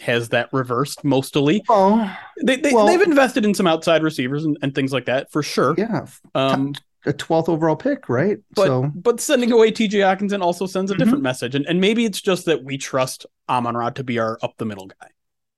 has 0.00 0.30
that 0.30 0.48
reversed 0.52 1.04
mostly. 1.04 1.62
Oh, 1.68 2.14
They, 2.42 2.56
they 2.56 2.72
Well- 2.72 2.86
they've 2.86 3.00
invested 3.02 3.44
in 3.44 3.54
some 3.54 3.66
outside 3.66 4.02
receivers 4.02 4.44
and, 4.44 4.56
and 4.62 4.74
things 4.74 4.92
like 4.92 5.04
that 5.06 5.30
for 5.30 5.42
sure. 5.42 5.74
yeah, 5.76 6.06
Um, 6.34 6.74
a 7.06 7.12
twelfth 7.12 7.48
overall 7.50 7.76
pick, 7.76 8.08
right? 8.08 8.38
but 8.54 8.66
so 8.66 8.90
but 8.94 9.20
sending 9.20 9.52
away 9.52 9.70
TJ 9.72 10.00
Hockenson 10.00 10.42
also 10.42 10.66
sends 10.66 10.90
a 10.90 10.94
Mhm. 10.94 10.98
different 10.98 11.22
message, 11.22 11.54
and 11.54 11.64
and 11.66 11.80
maybe 11.80 12.04
it's 12.04 12.20
just 12.20 12.44
that 12.46 12.62
we 12.64 12.76
trust 12.78 13.24
Amon 13.48 13.74
Ra 13.76 13.90
to 13.90 14.04
be 14.04 14.18
our 14.18 14.38
up 14.42 14.54
the 14.58 14.64
middle 14.66 14.86
guy, 14.86 15.08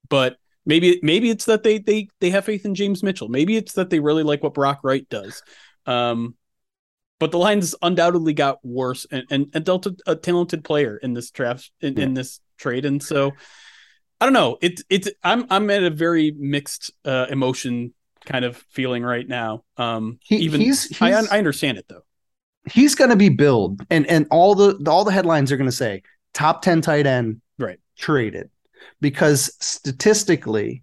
but 0.09 0.37
maybe 0.66 0.98
maybe 1.03 1.31
it's 1.31 1.44
that 1.46 1.62
they 1.62 1.79
they 1.79 2.09
they 2.20 2.31
have 2.31 2.44
faith 2.44 2.64
in 2.64 2.75
James 2.75 3.03
Mitchell. 3.03 3.29
Maybe 3.29 3.57
it's 3.57 3.75
that 3.75 3.90
they 3.90 4.01
really 4.01 4.22
like 4.22 4.42
what 4.42 4.55
Brock 4.55 4.81
Wright 4.83 5.09
does. 5.09 5.42
Um, 5.87 6.35
but 7.18 7.31
the 7.31 7.38
Lions 7.38 7.75
undoubtedly 7.83 8.33
got 8.35 8.64
worse 8.64 9.07
and 9.11 9.25
and, 9.31 9.46
and 9.55 9.64
dealt 9.64 9.87
a, 9.87 9.96
a 10.07 10.16
talented 10.16 10.64
player 10.64 10.96
in 10.96 11.14
this 11.14 11.31
draft 11.31 11.70
in, 11.81 11.98
in 12.01 12.14
this 12.14 12.40
trade, 12.59 12.85
and 12.85 13.03
so 13.03 13.33
I 14.20 14.27
don't 14.27 14.33
know. 14.33 14.59
It's 14.61 14.83
it's 14.90 15.09
I'm 15.22 15.46
I'm 15.51 15.70
at 15.70 15.83
a 15.83 15.90
very 15.90 16.33
mixed 16.37 16.92
uh, 17.05 17.27
emotion 17.31 17.94
kind 18.25 18.44
of 18.44 18.57
feeling 18.70 19.03
right 19.03 19.27
now. 19.27 19.64
Um, 19.77 20.18
He- 20.22 20.37
even 20.38 20.61
he's- 20.61 20.88
I 21.03 21.09
he's- 21.11 21.29
I 21.33 21.38
understand 21.38 21.79
it 21.79 21.87
though. 21.88 22.03
he's 22.70 22.94
going 22.94 23.11
to 23.11 23.16
be 23.16 23.29
billed 23.29 23.81
and 23.90 24.07
and 24.07 24.27
all 24.31 24.55
the 24.55 24.81
all 24.88 25.05
the 25.05 25.11
headlines 25.11 25.51
are 25.51 25.57
going 25.57 25.68
to 25.70 25.77
say 25.77 26.03
top 26.33 26.62
10 26.62 26.81
tight 26.83 27.05
end 27.07 27.40
Right. 27.59 27.81
traded 27.98 28.48
because 29.01 29.55
statistically 29.61 30.83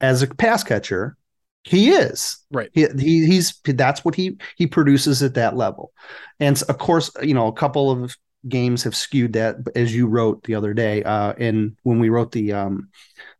as 0.00 0.22
a 0.22 0.26
pass 0.26 0.62
catcher 0.64 1.16
he 1.62 1.90
is 1.90 2.38
Right. 2.50 2.68
he, 2.72 2.86
he 2.98 3.26
he's 3.26 3.58
that's 3.64 4.04
what 4.04 4.14
he 4.14 4.38
he 4.56 4.66
produces 4.66 5.22
at 5.22 5.34
that 5.34 5.56
level 5.56 5.92
and 6.40 6.60
of 6.68 6.78
course 6.78 7.10
you 7.22 7.32
know 7.34 7.46
a 7.46 7.52
couple 7.52 7.90
of 7.90 8.16
games 8.48 8.82
have 8.82 8.94
skewed 8.94 9.32
that 9.32 9.56
as 9.74 9.94
you 9.94 10.06
wrote 10.06 10.42
the 10.44 10.54
other 10.54 10.74
day 10.74 11.02
uh 11.04 11.32
in 11.34 11.76
when 11.82 11.98
we 11.98 12.10
wrote 12.10 12.32
the 12.32 12.52
um 12.52 12.88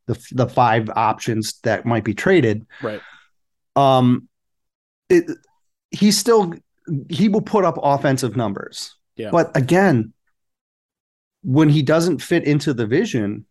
the 0.07 0.19
the 0.33 0.47
five 0.49 0.89
options 0.97 1.59
that 1.65 1.85
might 1.85 2.05
be 2.05 2.15
traded 2.15 2.67
Right. 2.83 3.03
um 3.77 4.29
it 5.11 5.25
he 5.91 6.11
still 6.11 6.55
he 7.11 7.29
will 7.29 7.43
put 7.43 7.65
up 7.65 7.79
offensive 7.83 8.37
numbers 8.37 8.95
Yeah. 9.17 9.31
but 9.31 9.55
again 9.55 10.13
when 11.43 11.69
he 11.69 11.83
doesn't 11.83 12.23
fit 12.23 12.45
into 12.45 12.73
the 12.73 12.87
vision 12.87 13.45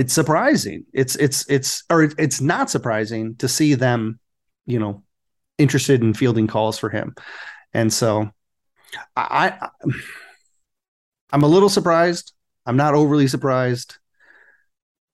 it's 0.00 0.12
surprising. 0.14 0.86
It's 0.94 1.16
it's 1.16 1.48
it's 1.50 1.84
or 1.90 2.04
it- 2.04 2.14
it's 2.18 2.40
not 2.40 2.70
surprising 2.70 3.36
to 3.36 3.48
see 3.48 3.74
them 3.74 4.20
you 4.66 4.78
know 4.80 5.04
interested 5.58 6.02
in 6.02 6.14
fielding 6.14 6.48
calls 6.48 6.78
for 6.78 6.90
him. 6.90 7.14
And 7.74 7.92
so 7.92 8.30
i, 9.16 9.54
I 9.60 9.68
i'm 11.32 11.42
a 11.42 11.46
little 11.48 11.68
surprised. 11.68 12.32
I'm 12.66 12.76
not 12.76 12.94
overly 12.94 13.26
surprised. 13.26 13.96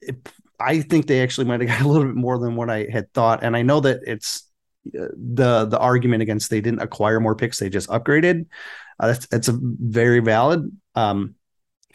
It, 0.01 0.29
i 0.59 0.81
think 0.81 1.07
they 1.07 1.23
actually 1.23 1.47
might 1.47 1.61
have 1.61 1.69
got 1.69 1.81
a 1.83 1.89
little 1.89 2.07
bit 2.07 2.17
more 2.17 2.39
than 2.39 2.57
what 2.57 2.71
i 2.71 2.87
had 2.91 3.13
thought. 3.13 3.43
And 3.43 3.57
i 3.57 3.63
know 3.63 3.81
that 3.81 4.01
it's 4.07 4.49
uh, 4.99 5.09
the 5.17 5.67
the 5.67 5.79
argument 5.79 6.23
against 6.23 6.51
they 6.51 6.61
didn't 6.61 6.81
acquire 6.83 7.21
more 7.21 7.35
picks 7.35 7.59
they 7.59 7.69
just 7.69 7.89
upgraded. 7.89 8.47
Uh, 8.99 9.09
that's 9.09 9.27
that's 9.27 9.49
a 9.49 9.59
very 9.61 10.21
valid 10.21 10.71
um 10.95 11.35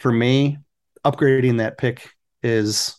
for 0.00 0.12
me 0.12 0.58
upgrading 1.04 1.58
that 1.58 1.78
pick 1.78 2.10
is 2.42 2.96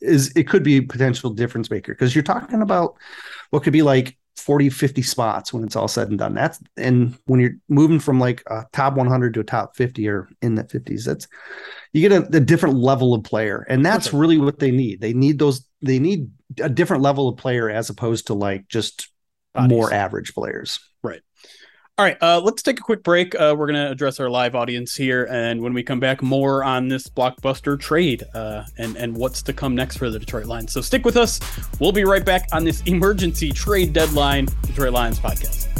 is 0.00 0.32
it 0.34 0.48
could 0.48 0.62
be 0.62 0.76
a 0.76 0.82
potential 0.82 1.30
difference 1.30 1.70
maker 1.70 1.92
because 1.92 2.14
you're 2.14 2.24
talking 2.24 2.62
about 2.62 2.96
what 3.50 3.62
could 3.62 3.72
be 3.72 3.82
like 3.82 4.16
40 4.36 4.70
50 4.70 5.02
spots 5.02 5.52
when 5.52 5.62
it's 5.64 5.76
all 5.76 5.88
said 5.88 6.08
and 6.08 6.18
done. 6.18 6.34
That's 6.34 6.58
and 6.76 7.18
when 7.26 7.40
you're 7.40 7.56
moving 7.68 8.00
from 8.00 8.18
like 8.18 8.42
a 8.46 8.64
top 8.72 8.94
100 8.94 9.34
to 9.34 9.40
a 9.40 9.44
top 9.44 9.76
50 9.76 10.08
or 10.08 10.28
in 10.40 10.54
the 10.54 10.64
50s 10.64 11.04
that's 11.04 11.28
you 11.92 12.08
get 12.08 12.12
a, 12.12 12.36
a 12.36 12.40
different 12.40 12.76
level 12.76 13.12
of 13.12 13.24
player. 13.24 13.66
And 13.68 13.84
that's 13.84 14.06
Perfect. 14.06 14.20
really 14.20 14.38
what 14.38 14.58
they 14.58 14.70
need. 14.70 15.00
They 15.00 15.12
need 15.12 15.38
those 15.38 15.66
they 15.82 15.98
need 15.98 16.30
a 16.60 16.68
different 16.68 17.02
level 17.02 17.28
of 17.28 17.36
player 17.36 17.68
as 17.68 17.90
opposed 17.90 18.28
to 18.28 18.34
like 18.34 18.68
just 18.68 19.08
Bodies. 19.52 19.68
more 19.68 19.92
average 19.92 20.32
players 20.32 20.78
All 22.00 22.06
right, 22.06 22.16
uh, 22.22 22.40
let's 22.40 22.62
take 22.62 22.80
a 22.80 22.82
quick 22.82 23.02
break. 23.02 23.34
Uh, 23.34 23.54
we're 23.58 23.66
going 23.66 23.84
to 23.84 23.90
address 23.90 24.20
our 24.20 24.30
live 24.30 24.54
audience 24.54 24.96
here, 24.96 25.28
and 25.30 25.60
when 25.60 25.74
we 25.74 25.82
come 25.82 26.00
back, 26.00 26.22
more 26.22 26.64
on 26.64 26.88
this 26.88 27.06
blockbuster 27.08 27.78
trade 27.78 28.24
uh, 28.32 28.64
and 28.78 28.96
and 28.96 29.14
what's 29.14 29.42
to 29.42 29.52
come 29.52 29.74
next 29.74 29.98
for 29.98 30.08
the 30.08 30.18
Detroit 30.18 30.46
Lions. 30.46 30.72
So 30.72 30.80
stick 30.80 31.04
with 31.04 31.18
us. 31.18 31.40
We'll 31.78 31.92
be 31.92 32.04
right 32.04 32.24
back 32.24 32.48
on 32.52 32.64
this 32.64 32.80
emergency 32.86 33.50
trade 33.50 33.92
deadline 33.92 34.46
Detroit 34.62 34.94
Lions 34.94 35.20
podcast. 35.20 35.79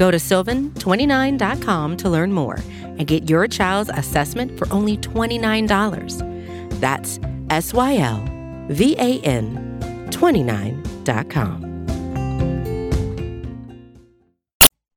Go 0.00 0.10
to 0.10 0.16
sylvan29.com 0.16 1.98
to 1.98 2.08
learn 2.08 2.32
more 2.32 2.58
and 2.80 3.06
get 3.06 3.28
your 3.28 3.46
child's 3.46 3.90
assessment 3.90 4.58
for 4.58 4.66
only 4.72 4.96
$29. 4.96 6.80
That's 6.80 7.20
S 7.50 7.74
Y 7.74 7.98
L 7.98 8.24
V 8.70 8.96
A 8.98 9.20
N 9.20 10.08
29.com. 10.08 11.64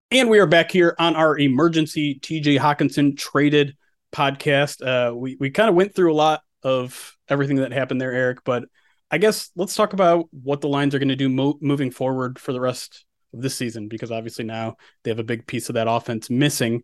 And 0.10 0.30
we 0.30 0.39
are 0.39 0.48
back 0.48 0.72
here 0.72 0.96
on 0.98 1.18
our 1.18 1.38
emergency 1.38 2.18
TJ 2.22 2.58
Hockenson 2.58 3.18
traded 3.18 3.76
podcast. 4.13 4.82
Uh, 4.82 5.13
we 5.13 5.36
we 5.38 5.50
kind 5.50 5.68
of 5.68 5.76
went 5.76 5.94
through 5.94 6.13
a 6.13 6.16
lot 6.16 6.44
of 6.63 7.18
everything 7.28 7.58
that 7.58 7.74
happened 7.74 8.00
there, 8.00 8.13
Eric. 8.13 8.46
But 8.46 8.70
I 9.12 9.18
guess 9.18 9.52
let's 9.58 9.76
talk 9.76 9.92
about 9.92 10.30
what 10.32 10.62
the 10.62 10.70
lines 10.70 10.96
are 10.96 11.00
going 11.00 11.10
to 11.10 11.18
do 11.18 11.28
mo- 11.28 11.60
moving 11.60 11.92
forward 11.92 12.39
for 12.39 12.54
the 12.54 12.62
rest 12.62 13.04
of 13.34 13.41
this 13.41 13.56
season, 13.56 13.88
because 13.88 14.12
obviously 14.12 14.46
now 14.46 14.76
they 15.04 15.12
have 15.12 15.19
a 15.19 15.24
big 15.24 15.48
piece 15.48 15.69
of 15.69 15.76
that 15.76 15.88
offense 15.88 16.30
missing. 16.30 16.84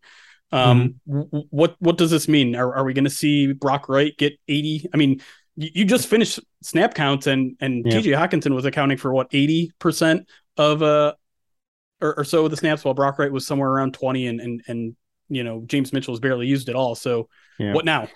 Um, 0.51 0.95
mm-hmm. 1.07 1.39
what 1.49 1.75
what 1.79 1.97
does 1.97 2.11
this 2.11 2.27
mean? 2.27 2.55
Are, 2.55 2.75
are 2.75 2.83
we 2.83 2.93
going 2.93 3.03
to 3.03 3.09
see 3.09 3.53
Brock 3.53 3.87
Wright 3.87 4.17
get 4.17 4.33
eighty? 4.47 4.87
I 4.93 4.97
mean, 4.97 5.21
you, 5.55 5.69
you 5.75 5.85
just 5.85 6.07
finished 6.07 6.39
snap 6.63 6.93
counts, 6.93 7.27
and 7.27 7.55
and 7.59 7.85
yeah. 7.85 7.99
TJ 7.99 8.17
Hockenson 8.17 8.55
was 8.55 8.65
accounting 8.65 8.97
for 8.97 9.13
what 9.13 9.27
eighty 9.31 9.71
percent 9.79 10.27
of 10.57 10.81
uh 10.81 11.13
or, 12.01 12.19
or 12.19 12.23
so 12.23 12.45
of 12.45 12.51
the 12.51 12.57
snaps, 12.57 12.83
while 12.83 12.93
Brock 12.93 13.19
Wright 13.19 13.31
was 13.31 13.45
somewhere 13.45 13.69
around 13.69 13.93
twenty, 13.93 14.27
and 14.27 14.41
and 14.41 14.61
and 14.67 14.95
you 15.29 15.43
know 15.43 15.63
James 15.67 15.93
Mitchell 15.93 16.13
was 16.13 16.19
barely 16.19 16.47
used 16.47 16.69
at 16.69 16.75
all. 16.75 16.95
So 16.95 17.29
yeah. 17.59 17.73
what 17.73 17.85
now? 17.85 18.07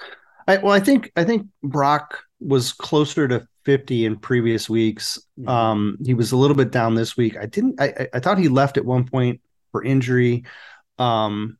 I, 0.47 0.57
well, 0.57 0.73
I 0.73 0.79
think 0.79 1.11
I 1.15 1.23
think 1.23 1.47
Brock 1.61 2.23
was 2.39 2.73
closer 2.73 3.27
to 3.27 3.47
50 3.65 4.05
in 4.05 4.17
previous 4.17 4.69
weeks. 4.69 5.19
Mm-hmm. 5.39 5.49
Um, 5.49 5.97
he 6.03 6.13
was 6.13 6.31
a 6.31 6.37
little 6.37 6.55
bit 6.55 6.71
down 6.71 6.95
this 6.95 7.17
week. 7.17 7.37
I 7.37 7.45
didn't. 7.45 7.79
I, 7.79 8.07
I 8.13 8.19
thought 8.19 8.37
he 8.37 8.47
left 8.47 8.77
at 8.77 8.85
one 8.85 9.07
point 9.07 9.41
for 9.71 9.83
injury. 9.83 10.45
Um, 10.97 11.57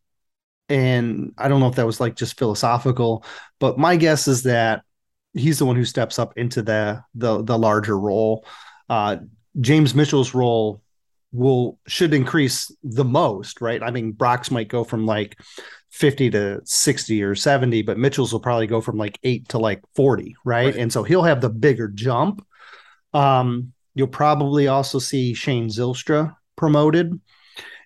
and 0.70 1.34
I 1.38 1.48
don't 1.48 1.60
know 1.60 1.68
if 1.68 1.76
that 1.76 1.86
was 1.86 2.00
like 2.00 2.16
just 2.16 2.38
philosophical, 2.38 3.26
but 3.60 3.78
my 3.78 3.96
guess 3.96 4.28
is 4.28 4.44
that 4.44 4.84
he's 5.34 5.60
the 5.60 5.66
one 5.66 5.76
who 5.76 5.86
steps 5.86 6.20
up 6.20 6.38
into 6.38 6.62
the 6.62 7.04
the 7.16 7.44
the 7.44 7.58
larger 7.58 7.98
role. 7.98 8.46
Uh, 8.90 9.18
James 9.60 9.94
Mitchell's 9.94 10.34
role 10.34 10.82
will 11.32 11.80
should 11.88 12.14
increase 12.14 12.72
the 12.84 13.04
most, 13.04 13.60
right? 13.60 13.84
I 13.84 13.92
mean, 13.92 14.12
Brock's 14.12 14.52
might 14.52 14.68
go 14.68 14.84
from 14.84 15.06
like 15.06 15.38
50 15.94 16.32
to 16.32 16.60
60 16.66 17.22
or 17.22 17.36
70, 17.36 17.84
but 17.84 18.00
Mitchell's 18.00 18.34
will 18.34 18.40
probably 18.40 18.66
go 18.66 18.82
from 18.82 18.98
like 18.98 19.20
eight 19.22 19.48
to 19.50 19.60
like 19.60 19.84
40, 19.94 20.36
right? 20.44 20.66
right. 20.66 20.76
And 20.76 20.92
so 20.92 21.04
he'll 21.04 21.22
have 21.22 21.40
the 21.40 21.52
bigger 21.52 21.88
jump. 21.88 22.44
Um, 23.14 23.74
you'll 23.94 24.08
probably 24.08 24.68
also 24.68 24.98
see 24.98 25.36
Shane 25.36 25.68
Zylstra 25.68 26.36
promoted. 26.56 27.22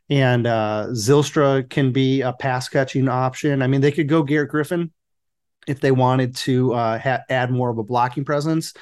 And 0.10 0.48
uh, 0.48 0.88
Zylstra 0.92 1.70
can 1.70 1.92
be 1.92 2.22
a 2.22 2.32
pass 2.32 2.70
catching 2.70 3.10
option. 3.10 3.62
I 3.62 3.68
mean, 3.68 3.82
they 3.82 3.92
could 3.92 4.08
go 4.08 4.24
Garrett 4.24 4.52
Griffin 4.52 4.94
if 5.68 5.82
they 5.82 5.92
wanted 5.92 6.34
to 6.38 6.74
uh, 6.76 6.98
ha- 6.98 7.24
add 7.30 7.52
more 7.52 7.70
of 7.70 7.78
a 7.78 7.84
blocking 7.84 8.24
presence. 8.24 8.74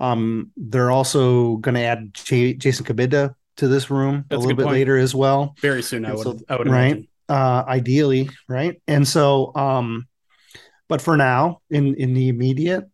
Um, 0.00 0.52
they're 0.56 0.90
also 0.90 1.56
going 1.56 1.74
to 1.74 1.82
add 1.82 2.14
J- 2.14 2.54
Jason 2.54 2.86
Cabinda 2.86 3.34
to 3.58 3.68
this 3.68 3.90
room 3.90 4.24
That's 4.30 4.38
a 4.38 4.40
little 4.40 4.52
a 4.52 4.56
bit 4.56 4.64
point. 4.64 4.76
later 4.76 4.96
as 4.96 5.14
well. 5.14 5.54
Very 5.60 5.82
soon, 5.82 6.06
I 6.06 6.14
would, 6.14 6.22
so, 6.22 6.38
I 6.48 6.56
would 6.56 6.66
right. 6.66 6.86
Imagine 6.86 7.09
uh, 7.30 7.64
ideally, 7.66 8.28
right? 8.48 8.82
And 8.88 9.06
so, 9.06 9.54
um, 9.54 10.08
but 10.88 11.00
for 11.00 11.16
now, 11.16 11.60
in 11.70 11.94
in 11.94 12.12
the 12.12 12.28
immediate, 12.28 12.84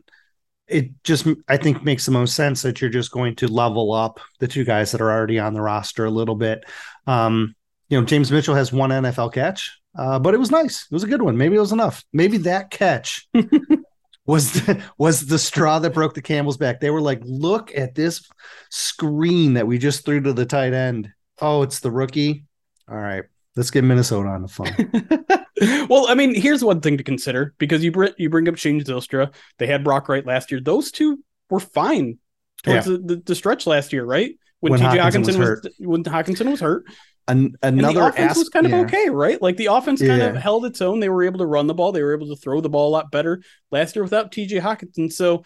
it 0.69 0.91
just 1.03 1.27
I 1.49 1.57
think 1.57 1.83
makes 1.83 2.05
the 2.05 2.13
most 2.13 2.35
sense 2.35 2.63
that 2.63 2.81
you're 2.81 2.91
just 2.91 3.11
going 3.11 3.37
to 3.37 3.49
level 3.49 3.93
up 3.93 4.21
the 4.39 4.47
two 4.47 4.65
guys 4.65 4.93
that 4.93 5.01
are 5.01 5.11
already 5.11 5.39
on 5.39 5.55
the 5.55 5.63
roster 5.63 6.05
a 6.05 6.11
little 6.11 6.35
bit. 6.35 6.65
Um, 7.07 7.55
you 7.89 7.99
know, 7.99 8.05
James 8.05 8.31
Mitchell 8.31 8.55
has 8.55 8.73
one 8.73 8.91
NFL 8.91 9.33
catch, 9.33 9.81
uh, 9.99 10.19
but 10.19 10.35
it 10.35 10.39
was 10.39 10.51
nice. 10.51 10.87
It 10.91 10.93
was 10.93 11.05
a 11.05 11.09
good 11.09 11.23
one. 11.23 11.39
Maybe 11.39 11.57
it 11.57 11.61
was 11.61 11.73
enough. 11.73 12.05
Maybe 12.13 12.37
that 12.39 12.71
catch 12.71 13.27
was 14.27 14.53
the, 14.53 14.83
was 14.99 15.27
the 15.27 15.39
straw 15.39 15.79
that 15.79 15.95
broke 15.95 16.15
the 16.15 16.23
camel's 16.23 16.59
back. 16.59 16.81
They 16.81 16.91
were 16.91 17.01
like, 17.01 17.23
"Look 17.25 17.75
at 17.75 17.95
this 17.95 18.29
screen 18.71 19.55
that 19.55 19.67
we 19.67 19.79
just 19.79 20.05
threw 20.05 20.21
to 20.21 20.35
the 20.35 20.47
tight 20.47 20.75
end. 20.75 21.09
Oh, 21.41 21.63
it's 21.63 21.81
the 21.81 21.91
rookie. 21.91 22.45
All 22.87 22.99
right, 22.99 23.25
Let's 23.57 23.71
get 23.71 23.85
Minnesota 23.85 24.29
on 24.29 24.43
the 24.43 24.49
phone. 24.49 25.87
well, 25.89 26.09
I 26.09 26.15
mean, 26.15 26.35
here's 26.35 26.63
one 26.63 26.81
thing 26.81 26.99
to 26.99 27.05
consider 27.05 27.55
because 27.59 27.83
you 27.83 27.91
br- 27.91 28.09
you 28.19 28.29
bring 28.29 28.49
up 28.49 28.57
Shane 28.57 28.81
Zylstra. 28.83 29.33
They 29.59 29.67
had 29.67 29.83
Brock 29.83 30.09
Wright 30.09 30.27
last 30.27 30.51
year. 30.51 30.61
Those 30.61 30.91
two 30.93 31.25
were 31.49 31.61
fine 31.61 32.19
towards 32.63 32.87
yeah. 32.87 32.93
the, 32.93 32.99
the, 32.99 33.23
the, 33.25 33.35
stretch 33.35 33.67
last 33.67 33.93
year, 33.93 34.05
right? 34.05 34.35
When, 34.61 34.73
when 34.73 34.81
TJ 34.81 34.99
Hockenson, 34.99 35.27
was, 35.27 35.37
was 35.39 35.75
when 35.79 36.05
Hockenson 36.05 36.51
was 36.51 36.61
hurt. 36.61 36.85
An- 37.29 37.57
another 37.63 37.89
and 37.89 37.97
the 37.97 38.07
offense 38.07 38.39
was 38.39 38.49
kind 38.51 38.67
of 38.67 38.73
yeah. 38.73 38.81
okay, 38.81 39.09
right? 39.09 39.41
Like 39.41 39.57
the 39.57 39.67
offense 39.67 40.01
kind 40.01 40.21
yeah. 40.21 40.29
of 40.29 40.37
held 40.37 40.67
its 40.67 40.83
own. 40.83 41.01
They 41.01 41.09
were 41.09 41.25
able 41.25 41.39
to 41.39 41.47
run 41.47 41.67
the 41.67 41.75
ball. 41.75 41.93
They 41.93 42.03
were 42.03 42.15
able 42.15 42.29
to 42.29 42.37
throw 42.37 42.61
the 42.61 42.69
ball 42.69 42.89
a 42.89 42.93
lot 42.93 43.11
better 43.11 43.43
last 43.71 43.97
year 43.97 44.03
without 44.03 44.31
TJ 44.31 44.61
Hockenson. 44.61 45.13
So 45.13 45.45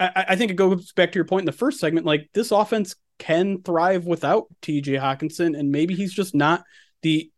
I, 0.00 0.24
I 0.30 0.36
think 0.36 0.50
it 0.50 0.54
goes 0.54 0.92
back 0.92 1.12
to 1.12 1.16
your 1.16 1.26
point 1.26 1.42
in 1.42 1.46
the 1.46 1.52
first 1.52 1.80
segment. 1.80 2.06
Like 2.06 2.30
this 2.32 2.50
offense 2.50 2.96
can 3.18 3.62
thrive 3.62 4.06
without 4.06 4.46
TJ 4.62 5.00
Hockenson, 5.00 5.58
and 5.58 5.70
maybe 5.70 5.94
he's 5.94 6.12
just 6.12 6.34
not 6.34 6.64
the 7.02 7.30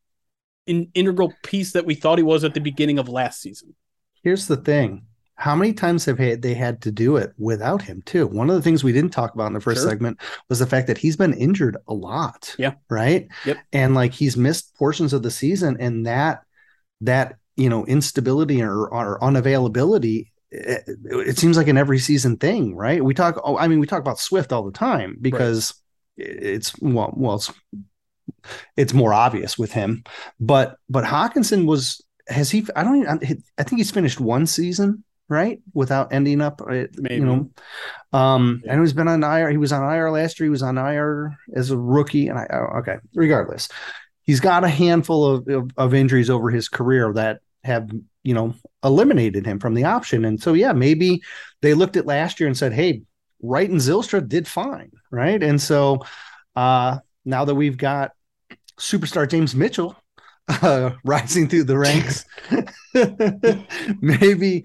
in, 0.67 0.91
integral 0.95 1.33
piece 1.43 1.73
that 1.73 1.87
we 1.87 1.95
thought 1.95 2.19
he 2.19 2.25
was 2.25 2.45
at 2.45 2.55
the 2.55 2.61
beginning 2.61 2.99
of 2.99 3.09
last 3.09 3.41
season. 3.41 3.75
Here's 4.23 4.47
the 4.47 4.57
thing. 4.57 5.07
How 5.35 5.57
many 5.57 5.73
times 5.73 6.05
have 6.05 6.19
they 6.19 6.53
had 6.53 6.83
to 6.83 6.93
do 6.93 7.17
it 7.17 7.33
without 7.39 7.81
him 7.81 8.03
too? 8.05 8.27
One 8.27 8.51
of 8.51 8.57
the 8.57 8.63
things 8.63 8.85
we 8.85 8.93
didn't 8.93 9.13
talk 9.13 9.33
about 9.33 9.47
in 9.47 9.55
the 9.55 9.61
first 9.61 9.81
sure. 9.81 9.89
segment 9.89 10.21
was 10.51 10.59
the 10.59 10.67
fact 10.67 10.87
that 10.89 10.99
he's 10.99 11.17
been 11.17 11.33
injured 11.33 11.79
a 11.89 11.95
lot. 11.95 12.55
Yeah. 12.59 12.75
Right. 12.91 13.27
Yep. 13.47 13.57
And 13.73 13.95
like 13.95 14.13
he's 14.13 14.37
missed 14.37 14.77
portions 14.77 15.15
of 15.15 15.23
the 15.23 15.31
season, 15.31 15.79
and 15.81 16.05
that 16.07 16.43
that 17.01 17.37
you 17.57 17.71
know 17.71 17.87
instability 17.87 18.61
or, 18.61 18.89
or 18.89 19.19
unavailability 19.21 20.27
it, 20.51 20.83
it, 21.05 21.39
seems 21.39 21.57
like 21.57 21.69
an 21.69 21.79
every 21.79 21.99
season 21.99 22.37
thing, 22.37 22.75
right? 22.75 23.05
We 23.05 23.15
talk. 23.15 23.41
Oh, 23.43 23.57
I 23.57 23.69
mean, 23.69 23.79
we 23.79 23.87
talk 23.87 24.01
about 24.01 24.19
Swift 24.19 24.53
all 24.53 24.65
the 24.65 24.73
time 24.73 25.17
because 25.21 25.75
right. 26.19 26.29
it's 26.29 26.79
well, 26.81 27.13
well, 27.17 27.37
it's 27.37 27.53
it's 28.77 28.95
more 28.95 29.13
obvious 29.13 29.59
with 29.59 29.73
him. 29.73 30.05
But 30.41 30.77
but 30.89 31.05
Hockenson 31.05 31.67
was 31.67 32.05
has 32.29 32.51
he? 32.51 32.67
I 32.75 32.83
don't. 32.83 32.97
Even, 32.97 33.43
I 33.59 33.63
think 33.63 33.79
he's 33.79 33.91
finished 33.91 34.21
one 34.21 34.47
season 34.47 35.05
right 35.29 35.61
without 35.73 36.13
ending 36.13 36.41
up. 36.41 36.61
Uh, 36.61 36.87
Maybe. 36.97 37.15
You 37.17 37.25
know, 37.25 37.51
um, 38.13 38.63
yeah. 38.65 38.73
and 38.73 38.81
he's 38.81 38.93
been 38.93 39.09
on 39.09 39.23
IR. 39.23 39.51
He 39.51 39.57
was 39.57 39.73
on 39.73 39.83
IR 39.83 40.11
last 40.11 40.39
year. 40.39 40.47
He 40.47 40.51
was 40.51 40.63
on 40.63 40.79
IR 40.79 41.37
as 41.55 41.71
a 41.71 41.79
rookie. 41.79 42.29
And 42.29 42.39
I 42.39 42.47
oh, 42.53 42.79
okay. 42.81 42.97
Regardless, 43.15 43.69
he's 44.23 44.41
got 44.41 44.65
a 44.65 44.69
handful 44.69 45.27
of, 45.27 45.49
of, 45.49 45.71
of 45.77 45.95
injuries 45.95 46.29
over 46.29 46.51
his 46.51 46.69
career 46.69 47.13
that 47.15 47.41
have 47.63 47.91
you 48.23 48.35
know 48.35 48.55
eliminated 48.85 49.47
him 49.47 49.59
from 49.59 49.75
the 49.75 49.85
option. 49.85 50.25
And 50.25 50.41
so, 50.41 50.55
yeah, 50.55 50.73
maybe 50.73 51.23
they 51.63 51.75
looked 51.75 51.97
at 51.97 52.07
last 52.07 52.41
year 52.41 52.47
and 52.47 52.57
said, 52.57 52.73
hey, 52.73 53.03
Wright 53.43 53.69
and 53.69 53.81
Zylstra 53.81 54.27
did 54.27 54.47
fine. 54.47 54.91
Right. 55.11 55.43
And 55.43 55.61
so 55.61 56.01
uh, 56.57 56.99
now 57.25 57.45
that 57.45 57.55
we've 57.55 57.77
got 57.77 58.13
superstar 58.79 59.29
James 59.29 59.55
Mitchell 59.55 59.97
uh, 60.49 60.91
rising 61.05 61.49
through 61.49 61.65
the 61.65 61.79
ranks, 61.79 62.25
maybe, 64.01 64.65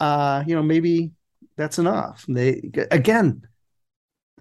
uh, 0.00 0.44
you 0.46 0.54
know, 0.54 0.62
maybe 0.62 1.12
that's 1.56 1.78
enough. 1.78 2.24
They, 2.28 2.70
again, 2.90 3.42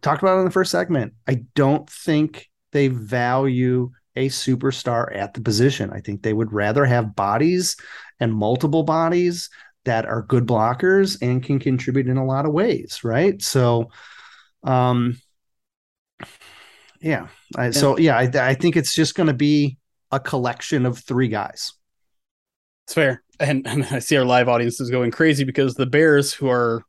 talked 0.02 0.22
about 0.22 0.38
it 0.38 0.40
in 0.40 0.46
the 0.46 0.52
first 0.52 0.72
segment. 0.72 1.14
I 1.28 1.46
don't 1.56 1.90
think 1.90 2.50
they 2.72 2.90
value 2.90 3.92
a 4.16 4.30
superstar 4.30 5.16
at 5.16 5.34
the 5.34 5.42
position. 5.42 5.92
I 5.92 6.00
think 6.00 6.22
they 6.22 6.34
would 6.34 6.54
rather 6.54 6.86
have 6.86 7.16
bodies 7.16 7.76
and 8.20 8.34
multiple 8.34 8.84
bodies 8.84 9.50
that 9.86 10.06
are 10.06 10.24
good 10.24 10.46
blockers 10.46 11.18
and 11.22 11.44
can 11.44 11.60
contribute 11.60 12.08
in 12.08 12.18
a 12.18 12.26
lot 12.26 12.46
of 12.46 12.54
ways, 12.54 13.04
right? 13.04 13.42
So, 13.42 13.90
um, 14.64 15.18
yeah, 17.00 17.28
I, 17.56 17.70
so 17.70 17.98
yeah, 17.98 18.18
I, 18.18 18.32
I 18.34 18.54
think 18.56 18.76
it's 18.76 18.96
just 18.96 19.16
going 19.16 19.28
to 19.28 19.34
be 19.34 19.78
a 20.12 20.20
collection 20.20 20.86
of 20.86 20.98
three 21.00 21.28
guys. 21.28 21.74
It's 22.86 22.94
fair, 22.94 23.24
and, 23.40 23.68
and 23.68 23.84
I 23.86 24.00
see 24.00 24.18
our 24.18 24.26
live 24.26 24.50
audience 24.50 24.80
is 24.80 24.90
going 24.90 25.12
crazy 25.12 25.44
because 25.44 25.76
the 25.76 25.86
Bears, 25.86 26.34
who 26.34 26.50
are 26.50 26.84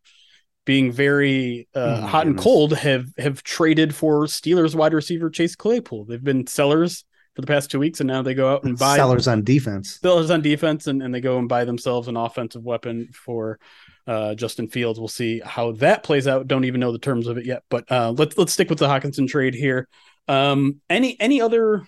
being 0.64 0.90
very 0.90 1.68
uh, 1.74 1.78
oh 1.78 2.06
hot 2.06 2.24
goodness. 2.24 2.26
and 2.26 2.38
cold, 2.38 2.72
have 2.74 3.06
have 3.18 3.42
traded 3.42 3.94
for 3.94 4.24
Steelers 4.24 4.74
wide 4.74 4.94
receiver 4.94 5.30
Chase 5.30 5.54
Claypool. 5.54 6.06
They've 6.06 6.22
been 6.22 6.46
sellers 6.46 7.04
for 7.36 7.42
the 7.42 7.46
past 7.46 7.70
two 7.70 7.78
weeks, 7.78 8.00
and 8.00 8.08
now 8.08 8.22
they 8.22 8.32
go 8.32 8.50
out 8.50 8.64
and 8.64 8.78
buy 8.78 8.96
sellers 8.96 9.28
on 9.28 9.44
defense. 9.44 10.00
Sellers 10.00 10.30
on 10.30 10.40
defense, 10.40 10.86
and, 10.86 11.02
and 11.02 11.14
they 11.14 11.20
go 11.20 11.38
and 11.38 11.50
buy 11.50 11.66
themselves 11.66 12.08
an 12.08 12.16
offensive 12.16 12.64
weapon 12.64 13.10
for 13.12 13.58
uh, 14.06 14.34
Justin 14.34 14.68
Fields. 14.68 14.98
We'll 14.98 15.08
see 15.08 15.42
how 15.44 15.72
that 15.72 16.02
plays 16.02 16.26
out. 16.26 16.48
Don't 16.48 16.64
even 16.64 16.80
know 16.80 16.92
the 16.92 16.98
terms 16.98 17.26
of 17.26 17.36
it 17.36 17.44
yet, 17.44 17.62
but 17.68 17.84
uh, 17.92 18.12
let's 18.12 18.38
let's 18.38 18.54
stick 18.54 18.70
with 18.70 18.78
the 18.78 18.88
Hockenson 18.88 19.28
trade 19.28 19.54
here. 19.54 19.86
Um, 20.28 20.80
any 20.88 21.20
any 21.20 21.42
other 21.42 21.86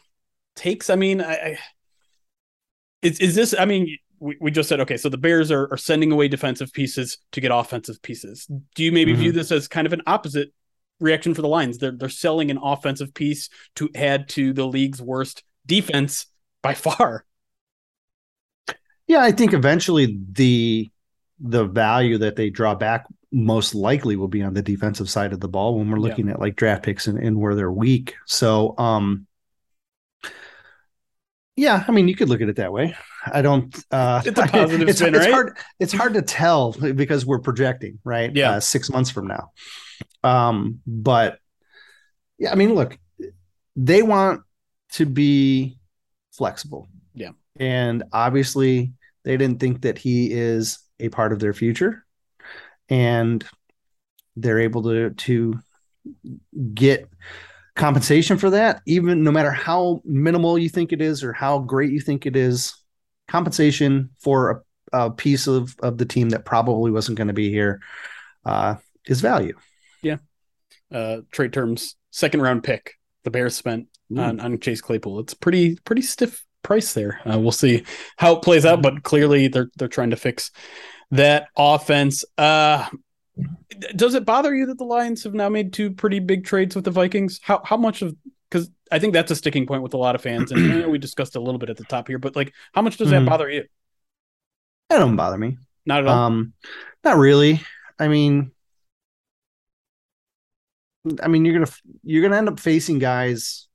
takes? 0.55 0.91
I 0.91 0.97
mean, 0.97 1.23
I, 1.23 1.33
I 1.33 1.59
is 3.01 3.19
is 3.19 3.35
this? 3.35 3.55
I 3.59 3.65
mean, 3.65 3.97
we, 4.21 4.37
we 4.43 4.51
just 4.51 4.69
said 4.69 4.81
okay, 4.81 4.99
so 4.99 5.09
the 5.09 5.17
Bears 5.17 5.51
are, 5.51 5.73
are 5.73 5.79
sending 5.79 6.13
away 6.13 6.29
defensive 6.29 6.75
pieces 6.75 7.17
to 7.33 7.41
get 7.41 7.53
offensive 7.53 8.03
pieces. 8.03 8.47
Do 8.75 8.85
you 8.85 8.93
maybe 8.93 9.13
mm-hmm. 9.13 9.23
view 9.23 9.33
this 9.33 9.51
as 9.51 9.67
kind 9.67 9.87
of 9.87 9.95
an 9.95 10.03
opposite 10.07 10.53
reaction 11.01 11.35
for 11.35 11.43
the 11.43 11.49
Lions. 11.49 11.79
They're 11.79 11.93
they're 11.93 12.09
selling 12.09 12.51
an 12.51 12.59
offensive 12.63 13.15
piece 13.15 13.49
to 13.77 13.89
add 13.95 14.29
to 14.31 14.53
the 14.53 14.67
league's 14.67 15.01
worst 15.01 15.43
defense 15.67 16.27
by 16.63 16.75
far. 16.75 17.25
Yeah, 19.07 19.23
I 19.23 19.33
think 19.33 19.53
eventually 19.53 20.19
the 20.33 20.89
the 21.41 21.65
value 21.65 22.19
that 22.19 22.37
they 22.37 22.51
draw 22.51 22.75
back 22.75 23.07
most 23.31 23.75
likely 23.75 24.17
will 24.17 24.29
be 24.29 24.43
on 24.43 24.55
the 24.55 24.63
defensive 24.63 25.09
side 25.09 25.33
of 25.33 25.41
the 25.41 25.49
ball 25.49 25.79
when 25.79 25.91
we're 25.91 25.99
looking 25.99 26.27
yeah. 26.27 26.35
at 26.35 26.41
like 26.41 26.57
draft 26.57 26.83
picks 26.83 27.07
and, 27.07 27.19
and 27.19 27.39
where 27.39 27.55
they're 27.55 27.71
weak. 27.71 28.15
So 28.27 28.75
um 28.79 29.27
yeah, 31.59 31.85
I 31.89 31.91
mean, 31.91 32.07
you 32.07 32.15
could 32.15 32.29
look 32.29 32.41
at 32.41 32.49
it 32.49 32.55
that 32.57 32.73
way. 32.73 32.95
I 33.27 33.43
don't. 33.43 33.77
Uh, 33.91 34.23
it's 34.25 34.39
a 34.39 34.47
positive 34.47 34.89
it's, 34.89 35.01
spin, 35.01 35.13
it's 35.17 35.25
right? 35.25 35.33
hard. 35.33 35.59
It's 35.81 35.93
hard 35.93 36.15
to 36.15 36.23
tell 36.23 36.71
because 36.71 37.27
we're 37.27 37.41
projecting, 37.41 37.99
right? 38.05 38.33
Yeah, 38.33 38.53
uh, 38.53 38.61
six 38.61 38.89
months 38.91 39.11
from 39.11 39.27
now. 39.27 39.51
Um, 40.23 40.81
but 40.87 41.39
yeah, 42.39 42.53
I 42.53 42.55
mean, 42.55 42.75
look, 42.75 42.99
they 43.77 44.03
want 44.03 44.43
to 44.93 45.07
be 45.07 45.79
flexible. 46.33 46.89
Yeah. 47.15 47.31
And 47.59 48.05
obviously, 48.13 48.93
they 49.25 49.37
didn't 49.37 49.61
think 49.61 49.83
that 49.83 49.99
he 49.99 50.33
is 50.33 50.79
a 51.01 51.09
part 51.09 51.33
of 51.33 51.41
their 51.41 51.53
future. 51.53 52.05
And 52.89 53.45
they're 54.37 54.61
able 54.61 54.83
to 54.85 55.11
to 55.11 55.59
get 56.75 57.09
compensation 57.75 58.39
for 58.39 58.51
that, 58.51 58.83
even 58.87 59.23
no 59.23 59.31
matter 59.31 59.51
how 59.51 60.01
minimal 60.05 60.59
you 60.59 60.69
think 60.69 60.93
it 60.93 61.01
is 61.01 61.23
or 61.23 61.33
how 61.33 61.59
great 61.59 61.93
you 61.93 62.01
think 62.01 62.27
it 62.27 62.37
is, 62.37 62.75
compensation 63.29 64.11
for 64.21 64.65
a, 64.93 65.05
a 65.05 65.11
piece 65.11 65.47
of, 65.47 65.75
of 65.83 65.99
the 65.99 66.05
team 66.05 66.31
that 66.31 66.45
probably 66.45 66.91
wasn't 66.91 67.17
going 67.17 67.29
to 67.29 67.35
be 67.35 67.51
here 67.51 67.81
uh, 68.45 68.75
is 69.07 69.21
value. 69.21 69.57
Yeah. 70.03 70.17
Uh, 70.93 71.19
trade 71.31 71.53
terms, 71.53 71.97
second 72.11 72.43
round 72.43 72.65
pick. 72.65 72.95
The 73.25 73.31
Bears 73.31 73.57
spent 73.57 73.89
mm. 74.11 74.21
on, 74.21 74.41
on 74.41 74.59
Chase 74.61 74.81
Claypool. 74.81 75.21
It's 75.21 75.35
pretty 75.35 75.77
pretty 75.85 76.03
stiff 76.03 76.45
price 76.63 76.95
there. 76.95 77.21
Uh, 77.31 77.39
we'll 77.39 77.53
see 77.53 77.85
how 78.17 78.37
it 78.37 78.43
plays 78.43 78.65
out, 78.65 78.83
but 78.83 79.03
clearly 79.03 79.49
they're 79.49 79.71
they're 79.77 79.89
trying 79.89 80.11
to 80.11 80.17
fix 80.17 80.51
that 81.11 81.49
offense. 81.57 82.25
Uh, 82.37 82.87
does 83.95 84.15
it 84.15 84.25
bother 84.25 84.55
you 84.55 84.67
that 84.67 84.79
the 84.79 84.85
Lions 84.85 85.25
have 85.25 85.35
now 85.35 85.49
made 85.49 85.73
two 85.73 85.91
pretty 85.91 86.19
big 86.19 86.45
trades 86.45 86.75
with 86.75 86.85
the 86.85 86.91
Vikings? 86.91 87.41
How 87.43 87.61
how 87.65 87.77
much 87.77 88.03
of 88.03 88.15
because 88.51 88.71
I 88.91 88.99
think 88.99 89.13
that's 89.13 89.31
a 89.31 89.37
sticking 89.37 89.67
point 89.67 89.83
with 89.83 89.95
a 89.95 89.99
lot 89.99 90.15
of 90.15 90.23
fans, 90.23 90.53
and 90.53 90.87
we 90.91 90.99
discussed 90.99 91.37
a 91.37 91.41
little 91.41 91.59
bit 91.59 91.71
at 91.71 91.77
the 91.77 91.85
top 91.85 92.09
here, 92.09 92.19
but 92.19 92.35
like, 92.35 92.53
how 92.73 92.83
much 92.83 92.97
does 92.97 93.09
mm-hmm. 93.09 93.25
that 93.25 93.31
bother 93.31 93.51
you? 93.51 93.65
That 94.89 94.99
don't 94.99 95.17
bother 95.17 95.37
me. 95.37 95.59
Not 95.85 96.01
at 96.01 96.07
all. 96.07 96.19
Um, 96.19 96.53
not 97.05 97.17
really. 97.17 97.61
I 97.99 98.09
mean, 98.09 98.53
I 101.23 101.29
mean, 101.29 101.45
you're 101.45 101.55
gonna 101.55 101.73
you're 102.03 102.23
gonna 102.23 102.37
end 102.37 102.49
up 102.49 102.61
facing 102.61 102.99
guys. 102.99 103.69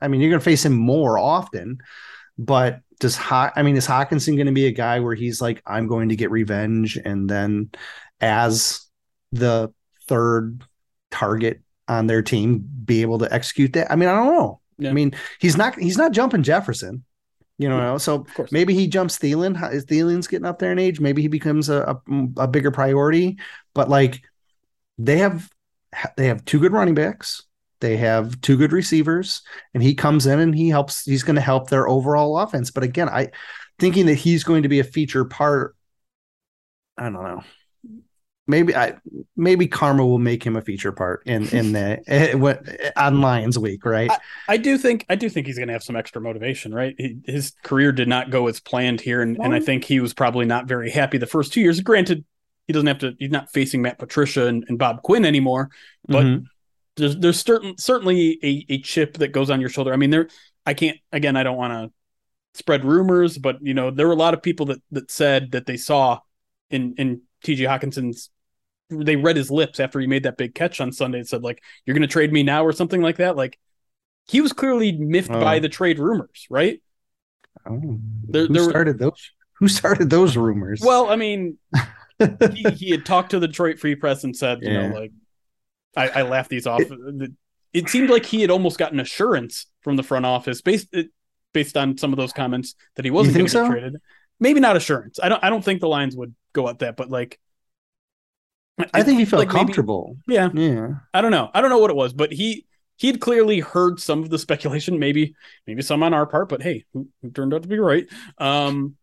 I 0.00 0.08
mean, 0.08 0.20
you're 0.20 0.30
gonna 0.30 0.40
face 0.40 0.64
him 0.64 0.72
more 0.72 1.18
often, 1.18 1.78
but 2.38 2.80
does 3.02 3.16
Ho- 3.16 3.50
I 3.54 3.62
mean, 3.62 3.76
is 3.76 3.86
Hockenson 3.86 4.36
going 4.36 4.46
to 4.46 4.52
be 4.52 4.66
a 4.66 4.72
guy 4.72 5.00
where 5.00 5.16
he's 5.16 5.40
like, 5.40 5.60
I'm 5.66 5.88
going 5.88 6.10
to 6.10 6.16
get 6.16 6.30
revenge, 6.30 6.96
and 6.96 7.28
then 7.28 7.70
as 8.20 8.80
the 9.32 9.72
third 10.06 10.62
target 11.10 11.62
on 11.88 12.06
their 12.06 12.22
team, 12.22 12.64
be 12.84 13.02
able 13.02 13.18
to 13.18 13.34
execute 13.34 13.72
that? 13.72 13.90
I 13.90 13.96
mean, 13.96 14.08
I 14.08 14.14
don't 14.14 14.32
know. 14.32 14.60
Yeah. 14.78 14.90
I 14.90 14.92
mean, 14.92 15.14
he's 15.40 15.56
not 15.56 15.76
he's 15.78 15.98
not 15.98 16.12
jumping 16.12 16.44
Jefferson. 16.44 17.04
You 17.58 17.68
know, 17.68 17.98
so 17.98 18.26
maybe 18.50 18.74
he 18.74 18.88
jumps 18.88 19.18
Thielen. 19.18 19.72
Is 19.72 19.84
Thielen's 19.84 20.26
getting 20.26 20.46
up 20.46 20.58
there 20.58 20.72
in 20.72 20.78
age? 20.78 20.98
Maybe 20.98 21.22
he 21.22 21.28
becomes 21.28 21.68
a, 21.68 21.96
a, 22.08 22.42
a 22.42 22.48
bigger 22.48 22.70
priority. 22.70 23.38
But 23.72 23.88
like, 23.88 24.22
they 24.98 25.18
have 25.18 25.48
they 26.16 26.26
have 26.26 26.44
two 26.44 26.58
good 26.58 26.72
running 26.72 26.94
backs. 26.94 27.42
They 27.80 27.96
have 27.96 28.40
two 28.40 28.56
good 28.56 28.72
receivers, 28.72 29.42
and 29.74 29.82
he 29.82 29.94
comes 29.94 30.26
in 30.26 30.38
and 30.38 30.54
he 30.54 30.68
helps. 30.68 31.04
He's 31.04 31.24
going 31.24 31.36
to 31.36 31.42
help 31.42 31.68
their 31.68 31.88
overall 31.88 32.38
offense. 32.38 32.70
But 32.70 32.84
again, 32.84 33.08
I 33.08 33.30
thinking 33.78 34.06
that 34.06 34.14
he's 34.14 34.44
going 34.44 34.62
to 34.62 34.68
be 34.68 34.78
a 34.78 34.84
feature 34.84 35.24
part. 35.24 35.74
I 36.96 37.04
don't 37.04 37.14
know. 37.14 37.42
Maybe 38.46 38.76
I 38.76 38.94
maybe 39.36 39.66
karma 39.66 40.06
will 40.06 40.18
make 40.18 40.44
him 40.44 40.56
a 40.56 40.62
feature 40.62 40.92
part 40.92 41.22
in 41.26 41.48
in 41.48 41.72
the 41.72 42.00
eh, 42.06 42.90
on 42.96 43.20
Lions 43.20 43.58
Week, 43.58 43.84
right? 43.84 44.10
I, 44.10 44.18
I, 44.48 44.56
do 44.56 44.78
think 44.78 45.04
I 45.08 45.16
do 45.16 45.28
think 45.28 45.46
he's 45.46 45.56
going 45.56 45.68
to 45.68 45.72
have 45.72 45.82
some 45.82 45.96
extra 45.96 46.20
motivation, 46.20 46.72
right? 46.72 46.94
He, 46.98 47.18
his 47.24 47.52
career 47.64 47.90
did 47.90 48.08
not 48.08 48.30
go 48.30 48.46
as 48.46 48.60
planned 48.60 49.00
here, 49.00 49.22
and, 49.22 49.38
and 49.38 49.54
I 49.54 49.60
think 49.60 49.84
he 49.84 50.00
was 50.00 50.14
probably 50.14 50.44
not 50.44 50.66
very 50.66 50.90
happy 50.90 51.18
the 51.18 51.26
first 51.26 51.52
two 51.52 51.60
years. 51.60 51.80
Granted, 51.80 52.24
he 52.66 52.72
doesn't 52.72 52.86
have 52.86 52.98
to. 52.98 53.14
He's 53.18 53.30
not 53.30 53.50
facing 53.52 53.82
Matt 53.82 53.98
Patricia 53.98 54.46
and, 54.46 54.64
and 54.68 54.78
Bob 54.78 55.02
Quinn 55.02 55.24
anymore. 55.24 55.70
But 56.06 56.24
mm-hmm. 56.24 56.44
there's 56.96 57.16
there's 57.16 57.40
certain 57.40 57.76
certainly 57.78 58.38
a, 58.42 58.74
a 58.74 58.78
chip 58.80 59.14
that 59.18 59.32
goes 59.32 59.50
on 59.50 59.60
your 59.60 59.70
shoulder. 59.70 59.92
I 59.92 59.96
mean, 59.96 60.10
there. 60.10 60.28
I 60.64 60.74
can't. 60.74 60.98
Again, 61.10 61.36
I 61.36 61.42
don't 61.42 61.56
want 61.56 61.72
to 61.72 62.58
spread 62.58 62.84
rumors, 62.84 63.38
but 63.38 63.58
you 63.62 63.74
know, 63.74 63.90
there 63.90 64.06
were 64.06 64.12
a 64.12 64.16
lot 64.16 64.34
of 64.34 64.42
people 64.42 64.66
that 64.66 64.82
that 64.92 65.10
said 65.10 65.52
that 65.52 65.66
they 65.66 65.76
saw 65.76 66.20
in 66.70 66.94
in 66.98 67.22
T.J. 67.44 67.64
Hockenson's. 67.64 68.30
They 68.90 69.16
read 69.16 69.36
his 69.36 69.50
lips 69.50 69.80
after 69.80 69.98
he 70.00 70.06
made 70.06 70.24
that 70.24 70.36
big 70.36 70.54
catch 70.54 70.78
on 70.78 70.92
Sunday 70.92 71.18
and 71.18 71.28
said, 71.28 71.42
like, 71.42 71.62
"You're 71.84 71.94
going 71.94 72.02
to 72.02 72.12
trade 72.12 72.32
me 72.32 72.42
now" 72.42 72.64
or 72.64 72.72
something 72.72 73.00
like 73.00 73.16
that. 73.16 73.36
Like, 73.36 73.58
he 74.28 74.40
was 74.40 74.52
clearly 74.52 74.92
miffed 74.92 75.30
oh. 75.30 75.40
by 75.40 75.58
the 75.58 75.68
trade 75.68 75.98
rumors, 75.98 76.46
right? 76.50 76.80
Oh, 77.66 77.98
there, 78.28 78.46
who 78.46 78.52
there 78.52 78.68
started 78.68 79.00
were, 79.00 79.10
those? 79.10 79.30
Who 79.54 79.68
started 79.68 80.10
those 80.10 80.36
rumors? 80.36 80.80
Well, 80.82 81.08
I 81.08 81.16
mean, 81.16 81.56
he, 82.52 82.70
he, 82.70 82.90
had 82.90 83.04
talked 83.04 83.30
to 83.30 83.38
the 83.38 83.46
Detroit 83.46 83.78
Free 83.78 83.94
Press 83.94 84.24
and 84.24 84.36
said, 84.36 84.62
you 84.62 84.72
know, 84.72 84.88
like 84.88 85.12
I, 85.96 86.08
I 86.08 86.22
laughed 86.22 86.50
these 86.50 86.66
off. 86.66 86.80
It, 86.80 87.32
it, 87.72 87.88
seemed 87.88 88.10
like 88.10 88.26
he 88.26 88.40
had 88.40 88.50
almost 88.50 88.78
gotten 88.78 89.00
assurance 89.00 89.66
from 89.80 89.96
the 89.96 90.02
front 90.02 90.26
office 90.26 90.60
based 90.60 90.94
based 91.52 91.76
on 91.76 91.98
some 91.98 92.12
of 92.12 92.16
those 92.16 92.32
comments 92.32 92.74
that 92.96 93.04
he 93.04 93.10
wasn't 93.10 93.36
going 93.36 93.46
to 93.46 93.52
so? 93.52 93.68
traded. 93.68 93.96
Maybe 94.40 94.60
not 94.60 94.76
assurance. 94.76 95.20
I 95.22 95.28
don't. 95.28 95.42
I 95.44 95.50
don't 95.50 95.64
think 95.64 95.80
the 95.80 95.88
Lions 95.88 96.16
would 96.16 96.34
go 96.52 96.68
at 96.68 96.80
that, 96.80 96.96
but 96.96 97.10
like. 97.10 97.38
I 98.94 99.02
think 99.02 99.18
he 99.18 99.24
felt 99.26 99.40
like 99.40 99.50
comfortable. 99.50 100.16
Maybe, 100.26 100.36
yeah, 100.36 100.50
yeah. 100.54 100.88
I 101.14 101.20
don't 101.20 101.30
know. 101.30 101.50
I 101.54 101.60
don't 101.60 101.70
know 101.70 101.78
what 101.78 101.90
it 101.90 101.96
was, 101.96 102.12
but 102.12 102.32
he 102.32 102.66
he 102.96 103.06
had 103.06 103.20
clearly 103.20 103.60
heard 103.60 104.00
some 104.00 104.22
of 104.22 104.30
the 104.30 104.38
speculation, 104.38 104.98
maybe 104.98 105.34
maybe 105.66 105.82
some 105.82 106.02
on 106.02 106.14
our 106.14 106.26
part, 106.26 106.48
but 106.48 106.62
hey, 106.62 106.84
who, 106.92 107.08
who 107.20 107.30
turned 107.30 107.54
out 107.54 107.62
to 107.62 107.68
be 107.68 107.78
right. 107.78 108.06
Um, 108.38 108.96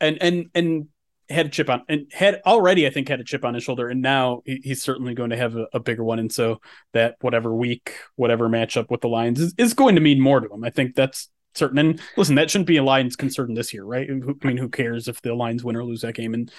and 0.00 0.18
and 0.22 0.50
and 0.54 0.88
had 1.30 1.46
a 1.46 1.48
chip 1.48 1.70
on 1.70 1.82
and 1.88 2.06
had 2.12 2.40
already, 2.44 2.86
I 2.86 2.90
think, 2.90 3.08
had 3.08 3.20
a 3.20 3.24
chip 3.24 3.44
on 3.44 3.54
his 3.54 3.62
shoulder, 3.62 3.88
and 3.88 4.02
now 4.02 4.42
he, 4.44 4.60
he's 4.62 4.82
certainly 4.82 5.14
going 5.14 5.30
to 5.30 5.36
have 5.36 5.56
a, 5.56 5.66
a, 5.72 5.80
bigger 5.80 6.04
one. 6.04 6.18
And 6.18 6.32
so 6.32 6.60
that 6.92 7.16
whatever 7.20 7.54
week, 7.54 7.94
whatever 8.16 8.48
matchup 8.48 8.90
with 8.90 9.00
the 9.00 9.08
Lions 9.08 9.40
is, 9.40 9.54
is 9.56 9.74
going 9.74 9.94
to 9.94 10.00
mean 10.00 10.20
more 10.20 10.40
to 10.40 10.52
him. 10.52 10.64
I 10.64 10.70
think 10.70 10.94
that's 10.94 11.28
certain. 11.54 11.78
And 11.78 12.00
listen, 12.16 12.34
that 12.34 12.50
shouldn't 12.50 12.66
be 12.66 12.76
a 12.76 12.82
Lions 12.82 13.16
concern 13.16 13.54
this 13.54 13.72
year, 13.72 13.84
right? 13.84 14.08
I 14.10 14.46
mean, 14.46 14.56
who 14.56 14.68
cares 14.68 15.08
if 15.08 15.22
the 15.22 15.34
Lions 15.34 15.64
win 15.64 15.76
or 15.76 15.84
lose 15.84 16.02
that 16.02 16.14
game? 16.14 16.34
And 16.34 16.50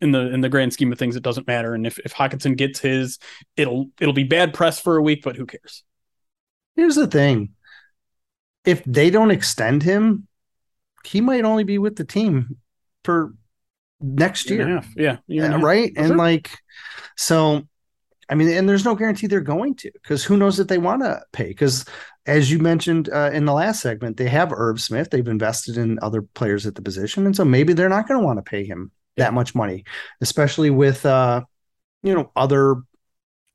in 0.00 0.12
the 0.12 0.32
in 0.32 0.40
the 0.40 0.48
grand 0.48 0.72
scheme 0.72 0.92
of 0.92 0.98
things, 0.98 1.16
it 1.16 1.22
doesn't 1.22 1.46
matter. 1.46 1.74
And 1.74 1.86
if 1.86 1.98
if 2.00 2.14
Hockenson 2.14 2.56
gets 2.56 2.78
his, 2.78 3.18
it'll 3.56 3.86
it'll 4.00 4.14
be 4.14 4.24
bad 4.24 4.54
press 4.54 4.80
for 4.80 4.96
a 4.96 5.02
week, 5.02 5.22
but 5.24 5.36
who 5.36 5.46
cares? 5.46 5.82
Here's 6.76 6.94
the 6.94 7.06
thing: 7.06 7.50
if 8.64 8.84
they 8.84 9.10
don't 9.10 9.30
extend 9.30 9.82
him, 9.82 10.28
he 11.04 11.20
might 11.20 11.44
only 11.44 11.64
be 11.64 11.78
with 11.78 11.96
the 11.96 12.04
team 12.04 12.56
for 13.04 13.34
next 14.04 14.50
year. 14.50 14.82
Yeah, 14.96 15.18
yeah, 15.26 15.60
right. 15.60 15.92
And, 15.96 16.16
like, 16.16 16.50
so 17.16 17.66
I 18.28 18.34
mean, 18.34 18.48
and 18.48 18.68
there's 18.68 18.84
no 18.84 18.94
guarantee 18.94 19.26
they're 19.26 19.40
going 19.40 19.74
to 19.76 19.90
because 19.92 20.24
who 20.24 20.36
knows 20.36 20.58
if 20.58 20.68
they 20.68 20.78
want 20.78 21.02
to 21.02 21.22
pay. 21.32 21.48
Because 21.48 21.84
as 22.26 22.50
you 22.50 22.58
mentioned 22.58 23.10
uh, 23.12 23.30
in 23.32 23.44
the 23.44 23.52
last 23.52 23.80
segment, 23.80 24.16
they 24.16 24.28
have 24.28 24.50
Herb 24.52 24.80
Smith. 24.80 25.10
They've 25.10 25.26
invested 25.26 25.76
in 25.76 25.98
other 26.00 26.22
players 26.22 26.66
at 26.66 26.74
the 26.74 26.82
position, 26.82 27.26
and 27.26 27.36
so 27.36 27.44
maybe 27.44 27.72
they're 27.72 27.88
not 27.88 28.08
going 28.08 28.20
to 28.20 28.26
want 28.26 28.38
to 28.38 28.48
pay 28.48 28.64
him 28.64 28.90
yeah. 29.16 29.24
that 29.24 29.34
much 29.34 29.54
money, 29.54 29.84
especially 30.20 30.70
with 30.70 31.04
uh, 31.04 31.42
you 32.02 32.14
know 32.14 32.30
other 32.34 32.76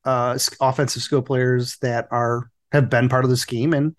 uh, 0.05 0.38
offensive 0.62 1.01
skill 1.01 1.21
players 1.21 1.77
that 1.81 2.07
are 2.12 2.51
have 2.71 2.89
been 2.89 3.09
part 3.09 3.23
of 3.23 3.31
the 3.31 3.38
scheme 3.38 3.73
and 3.73 3.95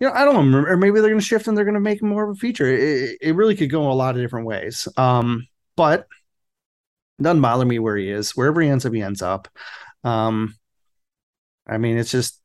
you 0.00 0.06
know, 0.06 0.12
I 0.14 0.24
don't 0.24 0.52
know, 0.52 0.58
or 0.58 0.76
maybe 0.76 1.00
they're 1.00 1.10
going 1.10 1.20
to 1.20 1.26
shift 1.26 1.48
and 1.48 1.56
they're 1.56 1.64
going 1.64 1.74
to 1.74 1.80
make 1.80 2.02
more 2.02 2.30
of 2.30 2.36
a 2.36 2.38
feature. 2.38 2.66
It, 2.66 3.18
it 3.20 3.34
really 3.34 3.56
could 3.56 3.70
go 3.70 3.90
a 3.90 3.94
lot 3.94 4.14
of 4.14 4.22
different 4.22 4.46
ways. 4.46 4.86
Um, 4.96 5.48
but 5.78 6.08
doesn't 7.22 7.40
bother 7.40 7.64
me 7.64 7.78
where 7.78 7.96
he 7.96 8.10
is. 8.10 8.36
Wherever 8.36 8.60
he 8.60 8.68
ends 8.68 8.84
up, 8.84 8.92
he 8.92 9.00
ends 9.00 9.22
up. 9.22 9.48
Um, 10.02 10.56
I 11.68 11.78
mean, 11.78 11.96
it's 11.96 12.10
just 12.10 12.42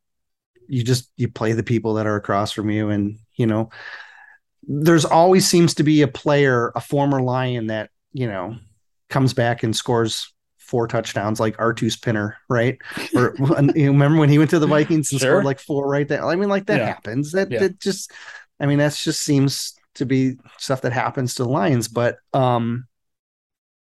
you 0.68 0.84
just 0.84 1.12
you 1.18 1.28
play 1.28 1.54
the 1.54 1.64
people 1.64 1.96
that 1.96 2.06
are 2.06 2.16
across 2.16 2.52
from 2.52 2.70
you, 2.70 2.90
and 2.90 3.18
you 3.36 3.48
know, 3.48 3.72
there's 4.62 5.04
always 5.04 5.48
seems 5.48 5.74
to 5.76 5.84
be 5.84 6.04
a 6.04 6.08
player, 6.08 6.72
a 6.76 6.80
former 6.80 7.22
Lion 7.22 7.68
that 7.68 7.90
you 8.14 8.28
know 8.28 8.56
comes 9.10 9.34
back 9.34 9.64
and 9.64 9.76
scores 9.76 10.32
four 10.60 10.88
touchdowns 10.88 11.40
like 11.40 11.58
Artose 11.58 12.00
Pinner, 12.00 12.38
right? 12.50 12.78
Or 13.16 13.36
you 13.76 13.88
remember 13.88 14.20
when 14.20 14.30
he 14.30 14.38
went 14.38 14.52
to 14.52 14.60
the 14.60 14.68
Vikings 14.68 15.12
and 15.12 15.20
sure. 15.20 15.32
scored 15.32 15.46
like 15.46 15.60
four 15.60 15.90
right 15.90 16.08
there? 16.08 16.24
I 16.24 16.36
mean, 16.36 16.50
like 16.50 16.68
that 16.68 16.80
yeah. 16.80 16.86
happens. 16.86 17.32
That, 17.32 17.50
yeah. 17.50 17.60
that 17.60 17.80
just, 17.80 18.12
I 18.60 18.68
mean, 18.68 18.78
that's 18.78 19.04
just 19.04 19.22
seems 19.22 19.76
to 19.96 20.06
be 20.06 20.38
stuff 20.58 20.82
that 20.82 20.94
happens 20.94 21.36
to 21.36 21.44
the 21.44 21.50
Lions. 21.50 21.88
But 21.88 22.18
um, 22.34 22.88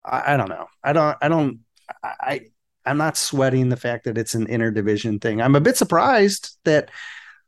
I, 0.06 0.34
I 0.34 0.36
don't 0.36 0.48
know. 0.48 0.66
I 0.82 0.92
don't. 0.92 1.16
I 1.20 1.28
don't. 1.28 1.60
I. 2.02 2.42
I'm 2.84 2.98
not 2.98 3.16
sweating 3.16 3.68
the 3.68 3.76
fact 3.76 4.04
that 4.04 4.16
it's 4.16 4.34
an 4.36 4.46
interdivision 4.46 5.20
thing. 5.20 5.42
I'm 5.42 5.56
a 5.56 5.60
bit 5.60 5.76
surprised 5.76 6.56
that 6.64 6.90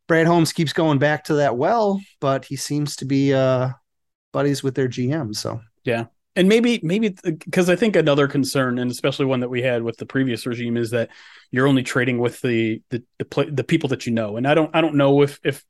Brad 0.09 0.27
Holmes 0.27 0.53
keeps 0.53 0.73
going 0.73 0.99
back 0.99 1.25
to 1.25 1.35
that 1.35 1.57
well, 1.57 2.01
but 2.21 2.45
he 2.45 2.57
seems 2.57 2.97
to 2.97 3.05
be 3.05 3.33
uh 3.33 3.71
buddies 4.33 4.63
with 4.63 4.75
their 4.75 4.89
GM. 4.89 5.37
So 5.37 5.61
yeah, 5.85 6.07
and 6.35 6.49
maybe 6.49 6.81
maybe 6.83 7.17
because 7.25 7.69
I 7.69 7.77
think 7.77 7.97
another 7.97 8.29
concern, 8.29 8.79
and 8.79 8.91
especially 8.91 9.27
one 9.27 9.41
that 9.41 9.49
we 9.49 9.63
had 9.63 9.83
with 9.83 9.97
the 9.97 10.07
previous 10.07 10.47
regime, 10.47 10.77
is 10.77 10.91
that 10.91 11.11
you're 11.51 11.67
only 11.67 11.83
trading 11.83 12.19
with 12.19 12.41
the 12.41 12.83
the 12.91 13.03
the, 13.19 13.51
the 13.53 13.65
people 13.65 13.89
that 13.91 14.07
you 14.07 14.13
know. 14.13 14.37
And 14.37 14.47
I 14.47 14.55
don't 14.55 14.75
I 14.75 14.81
don't 14.81 14.95
know 14.95 15.23
if 15.23 15.39
if 15.45 15.65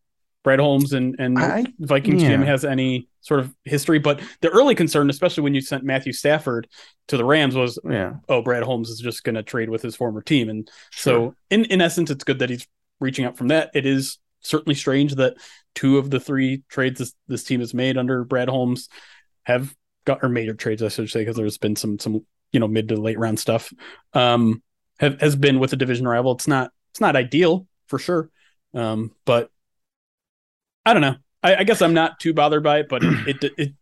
Brad 0.44 0.60
Holmes 0.60 0.92
and 0.92 1.16
and 1.18 1.38
I, 1.38 1.66
Vikings 1.78 2.22
yeah. 2.22 2.42
has 2.44 2.64
any 2.64 3.08
sort 3.20 3.40
of 3.40 3.54
history, 3.64 3.98
but 3.98 4.20
the 4.40 4.48
early 4.48 4.74
concern, 4.74 5.10
especially 5.10 5.42
when 5.42 5.54
you 5.54 5.60
sent 5.60 5.84
Matthew 5.84 6.12
Stafford 6.12 6.68
to 7.08 7.16
the 7.16 7.24
Rams, 7.24 7.54
was 7.54 7.78
yeah. 7.88 8.14
oh 8.28 8.42
Brad 8.42 8.62
Holmes 8.62 8.88
is 8.88 9.00
just 9.00 9.24
going 9.24 9.34
to 9.34 9.42
trade 9.42 9.68
with 9.68 9.82
his 9.82 9.96
former 9.96 10.22
team, 10.22 10.48
and 10.48 10.70
sure. 10.90 11.12
so 11.12 11.34
in 11.50 11.64
in 11.66 11.80
essence, 11.80 12.10
it's 12.10 12.24
good 12.24 12.38
that 12.38 12.50
he's 12.50 12.66
reaching 13.00 13.24
out 13.24 13.36
from 13.36 13.48
that. 13.48 13.70
It 13.74 13.86
is 13.86 14.18
certainly 14.40 14.74
strange 14.74 15.16
that 15.16 15.34
two 15.74 15.98
of 15.98 16.10
the 16.10 16.20
three 16.20 16.62
trades 16.68 16.98
this, 16.98 17.14
this 17.26 17.44
team 17.44 17.60
has 17.60 17.74
made 17.74 17.98
under 17.98 18.24
Brad 18.24 18.48
Holmes 18.48 18.88
have 19.42 19.74
got 20.04 20.22
or 20.22 20.28
major 20.28 20.54
trades, 20.54 20.82
I 20.82 20.88
should 20.88 21.10
say, 21.10 21.20
because 21.20 21.36
there's 21.36 21.58
been 21.58 21.76
some 21.76 21.98
some 21.98 22.24
you 22.52 22.60
know 22.60 22.68
mid 22.68 22.88
to 22.88 22.96
late 22.96 23.18
round 23.18 23.38
stuff. 23.38 23.72
Um, 24.14 24.62
have 24.98 25.20
has 25.20 25.36
been 25.36 25.58
with 25.58 25.72
a 25.72 25.76
division 25.76 26.06
rival. 26.06 26.32
It's 26.32 26.48
not 26.48 26.70
it's 26.90 27.00
not 27.00 27.16
ideal 27.16 27.66
for 27.86 27.98
sure. 27.98 28.30
Um, 28.74 29.12
but 29.24 29.50
I 30.84 30.92
don't 30.92 31.02
know. 31.02 31.16
I, 31.42 31.56
I 31.56 31.64
guess 31.64 31.82
I'm 31.82 31.94
not 31.94 32.20
too 32.20 32.32
bothered 32.34 32.62
by 32.62 32.80
it, 32.80 32.88
but 32.88 33.02
it 33.04 33.44
it, 33.44 33.52
it 33.56 33.72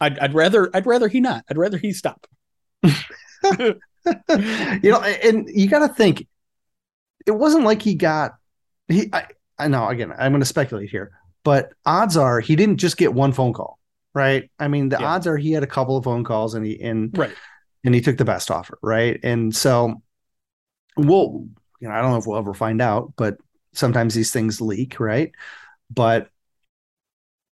I'd, 0.00 0.18
I'd 0.18 0.34
rather 0.34 0.70
I'd 0.74 0.86
rather 0.86 1.08
he 1.08 1.20
not. 1.20 1.44
I'd 1.50 1.58
rather 1.58 1.78
he 1.78 1.92
stop. 1.92 2.26
you 2.82 3.80
know, 4.28 5.00
and 5.00 5.48
you 5.48 5.68
got 5.68 5.86
to 5.86 5.88
think, 5.92 6.26
it 7.26 7.32
wasn't 7.32 7.64
like 7.64 7.82
he 7.82 7.94
got 7.94 8.36
he. 8.88 9.10
I, 9.12 9.26
I 9.58 9.68
know 9.68 9.88
again. 9.88 10.12
I'm 10.12 10.32
going 10.32 10.40
to 10.40 10.46
speculate 10.46 10.90
here, 10.90 11.12
but 11.44 11.72
odds 11.84 12.16
are 12.16 12.40
he 12.40 12.56
didn't 12.56 12.78
just 12.78 12.96
get 12.96 13.14
one 13.14 13.32
phone 13.32 13.52
call 13.52 13.78
right? 14.14 14.50
I 14.58 14.68
mean, 14.68 14.88
the 14.88 14.96
yeah. 14.98 15.08
odds 15.08 15.26
are 15.26 15.36
he 15.36 15.52
had 15.52 15.62
a 15.62 15.66
couple 15.66 15.98
of 15.98 16.04
phone 16.04 16.24
calls 16.24 16.54
and 16.54 16.64
he 16.64 16.80
and 16.80 17.16
right 17.18 17.34
and 17.86 17.94
he 17.94 18.00
took 18.00 18.18
the 18.18 18.24
best 18.24 18.50
offer, 18.50 18.78
right? 18.82 19.20
And 19.22 19.54
so 19.54 20.02
we'll, 20.96 21.46
you 21.80 21.88
know, 21.88 21.94
I 21.94 22.02
don't 22.02 22.10
know 22.10 22.16
if 22.16 22.26
we'll 22.26 22.38
ever 22.38 22.52
find 22.52 22.82
out, 22.82 23.12
but 23.16 23.38
sometimes 23.72 24.12
these 24.12 24.32
things 24.32 24.60
leak, 24.60 24.98
right? 24.98 25.32
But 25.90 26.28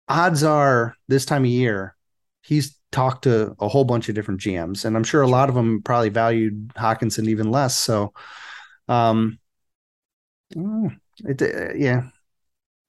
odds 0.08 0.42
are 0.42 0.94
this 1.08 1.24
time 1.24 1.44
of 1.44 1.50
year, 1.50 1.96
he's 2.42 2.76
talked 2.92 3.24
to 3.24 3.54
a 3.60 3.68
whole 3.68 3.84
bunch 3.84 4.08
of 4.08 4.14
different 4.14 4.40
GMs, 4.40 4.84
and 4.84 4.96
I'm 4.96 5.04
sure 5.04 5.22
a 5.22 5.28
lot 5.28 5.48
of 5.48 5.54
them 5.54 5.82
probably 5.82 6.08
valued 6.08 6.68
Hockenson 6.76 7.28
even 7.28 7.50
less. 7.50 7.76
So, 7.76 8.12
um, 8.88 9.38
mm, 10.54 10.96
it, 11.24 11.42
uh, 11.42 11.74
yeah, 11.74 12.04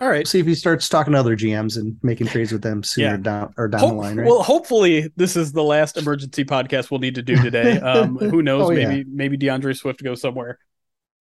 all 0.01 0.09
right. 0.09 0.27
See 0.27 0.39
if 0.39 0.47
he 0.47 0.55
starts 0.55 0.89
talking 0.89 1.13
to 1.13 1.19
other 1.19 1.37
GMs 1.37 1.77
and 1.77 1.95
making 2.01 2.25
trades 2.25 2.51
with 2.51 2.63
them 2.63 2.81
sooner 2.81 3.11
yeah. 3.11 3.17
down 3.17 3.53
or 3.55 3.67
down 3.67 3.81
Hope, 3.81 3.89
the 3.91 3.95
line. 3.95 4.17
Right? 4.17 4.27
Well, 4.27 4.41
hopefully 4.41 5.11
this 5.15 5.35
is 5.35 5.51
the 5.51 5.61
last 5.61 5.95
emergency 5.95 6.43
podcast 6.43 6.89
we'll 6.89 6.99
need 6.99 7.15
to 7.15 7.21
do 7.21 7.35
today. 7.35 7.79
Um, 7.91 8.17
who 8.17 8.41
knows? 8.41 8.69
oh, 8.69 8.69
maybe 8.69 8.97
yeah. 8.97 9.03
maybe 9.07 9.37
DeAndre 9.37 9.77
Swift 9.77 10.03
goes 10.03 10.21
somewhere. 10.21 10.59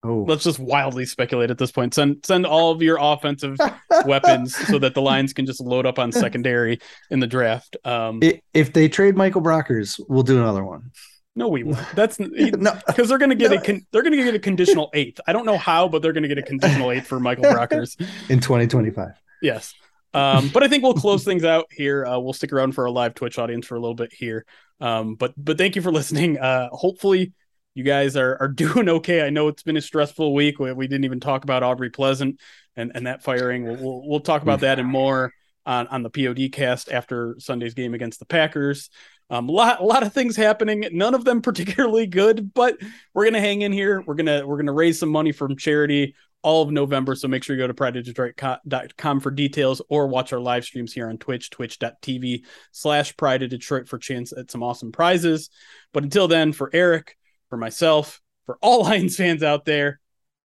Oh. 0.02 0.24
Let's 0.26 0.44
just 0.44 0.58
wildly 0.58 1.04
speculate 1.04 1.50
at 1.50 1.58
this 1.58 1.70
point. 1.70 1.92
Send 1.92 2.24
send 2.24 2.46
all 2.46 2.70
of 2.70 2.80
your 2.80 2.98
offensive 3.00 3.58
weapons 4.06 4.56
so 4.56 4.78
that 4.78 4.94
the 4.94 5.02
lines 5.02 5.34
can 5.34 5.44
just 5.44 5.60
load 5.60 5.84
up 5.84 5.98
on 5.98 6.10
secondary 6.12 6.78
in 7.10 7.20
the 7.20 7.26
draft. 7.26 7.76
Um, 7.84 8.20
if 8.54 8.72
they 8.72 8.88
trade 8.88 9.16
Michael 9.16 9.42
Brockers, 9.42 10.00
we'll 10.08 10.22
do 10.22 10.38
another 10.38 10.64
one. 10.64 10.90
No, 11.36 11.48
we 11.48 11.64
won't. 11.64 11.86
That's 11.94 12.16
because 12.16 12.52
no, 12.58 13.04
they're 13.04 13.18
going 13.18 13.30
to 13.30 13.36
get 13.36 13.50
no. 13.50 13.58
a 13.58 13.60
con- 13.60 13.86
they're 13.92 14.02
going 14.02 14.16
to 14.16 14.24
get 14.24 14.34
a 14.34 14.38
conditional 14.38 14.90
eighth. 14.94 15.20
I 15.26 15.32
don't 15.32 15.44
know 15.44 15.58
how, 15.58 15.86
but 15.86 16.00
they're 16.00 16.14
going 16.14 16.22
to 16.22 16.28
get 16.28 16.38
a 16.38 16.42
conditional 16.42 16.90
eighth 16.90 17.06
for 17.06 17.20
Michael 17.20 17.44
Brockers 17.44 18.00
in 18.30 18.40
2025. 18.40 19.08
Yes, 19.42 19.74
um, 20.14 20.50
but 20.52 20.62
I 20.62 20.68
think 20.68 20.82
we'll 20.82 20.94
close 20.94 21.24
things 21.24 21.44
out 21.44 21.66
here. 21.70 22.06
Uh, 22.06 22.18
we'll 22.18 22.32
stick 22.32 22.52
around 22.52 22.72
for 22.72 22.84
our 22.84 22.90
live 22.90 23.14
Twitch 23.14 23.38
audience 23.38 23.66
for 23.66 23.76
a 23.76 23.80
little 23.80 23.94
bit 23.94 24.12
here. 24.12 24.44
Um, 24.80 25.14
but 25.14 25.34
but 25.36 25.58
thank 25.58 25.76
you 25.76 25.82
for 25.82 25.92
listening. 25.92 26.38
Uh, 26.38 26.68
hopefully 26.70 27.32
you 27.80 27.84
guys 27.84 28.16
are 28.16 28.36
are 28.40 28.48
doing 28.64 28.88
okay. 28.88 29.26
I 29.26 29.30
know 29.30 29.48
it's 29.48 29.62
been 29.62 29.76
a 29.76 29.82
stressful 29.82 30.34
week. 30.34 30.58
We, 30.58 30.72
we 30.72 30.86
didn't 30.86 31.04
even 31.04 31.20
talk 31.20 31.44
about 31.44 31.62
Aubrey 31.62 31.90
Pleasant 31.90 32.40
and 32.76 32.92
and 32.94 33.06
that 33.06 33.22
firing. 33.22 33.64
We'll 33.64 33.76
we'll, 33.76 34.08
we'll 34.08 34.20
talk 34.20 34.42
about 34.42 34.60
that 34.60 34.78
and 34.78 34.88
more 34.88 35.32
on 35.66 35.86
on 35.88 36.02
the 36.02 36.10
POD 36.10 36.52
cast 36.52 36.92
after 36.92 37.36
Sunday's 37.38 37.74
game 37.74 37.94
against 37.94 38.18
the 38.18 38.26
Packers. 38.26 38.90
Um, 39.30 39.48
a 39.48 39.52
lot, 39.52 39.80
a 39.80 39.84
lot 39.84 40.02
of 40.02 40.12
things 40.12 40.34
happening. 40.34 40.84
None 40.92 41.14
of 41.14 41.24
them 41.24 41.40
particularly 41.42 42.06
good, 42.06 42.52
but 42.52 42.76
we're 43.14 43.24
gonna 43.24 43.40
hang 43.40 43.62
in 43.62 43.72
here. 43.72 44.02
We're 44.06 44.14
gonna 44.14 44.46
we're 44.46 44.58
gonna 44.58 44.72
raise 44.72 44.98
some 44.98 45.10
money 45.10 45.32
from 45.32 45.56
charity 45.56 46.14
all 46.42 46.62
of 46.62 46.70
November. 46.70 47.14
So 47.14 47.28
make 47.28 47.44
sure 47.44 47.54
you 47.54 47.62
go 47.62 47.66
to 47.66 47.74
prideofdetroit.com 47.74 49.20
for 49.20 49.30
details 49.30 49.82
or 49.88 50.06
watch 50.06 50.32
our 50.32 50.40
live 50.40 50.64
streams 50.64 50.92
here 50.92 51.08
on 51.08 51.18
Twitch, 51.18 51.50
twitch.tv 51.50 52.44
slash 52.72 53.16
pride 53.16 53.42
of 53.42 53.50
Detroit 53.50 53.88
for 53.88 53.98
chance 53.98 54.32
at 54.32 54.50
some 54.50 54.62
awesome 54.62 54.92
prizes. 54.92 55.50
But 55.92 56.04
until 56.04 56.28
then, 56.28 56.52
for 56.52 56.70
Eric, 56.72 57.16
for 57.50 57.58
myself, 57.58 58.22
for 58.46 58.56
all 58.62 58.82
Lions 58.84 59.16
fans 59.16 59.42
out 59.42 59.66
there, 59.66 60.00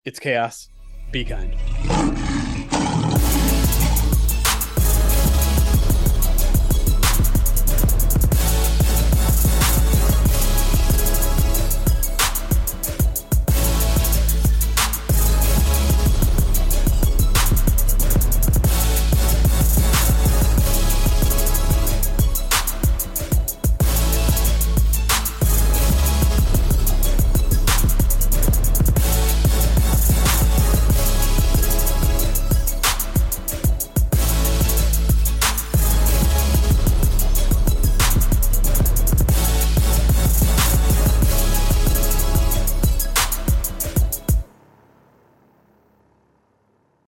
it's 0.04 0.18
chaos. 0.18 0.68
Be 1.12 1.24
kind. 1.24 1.54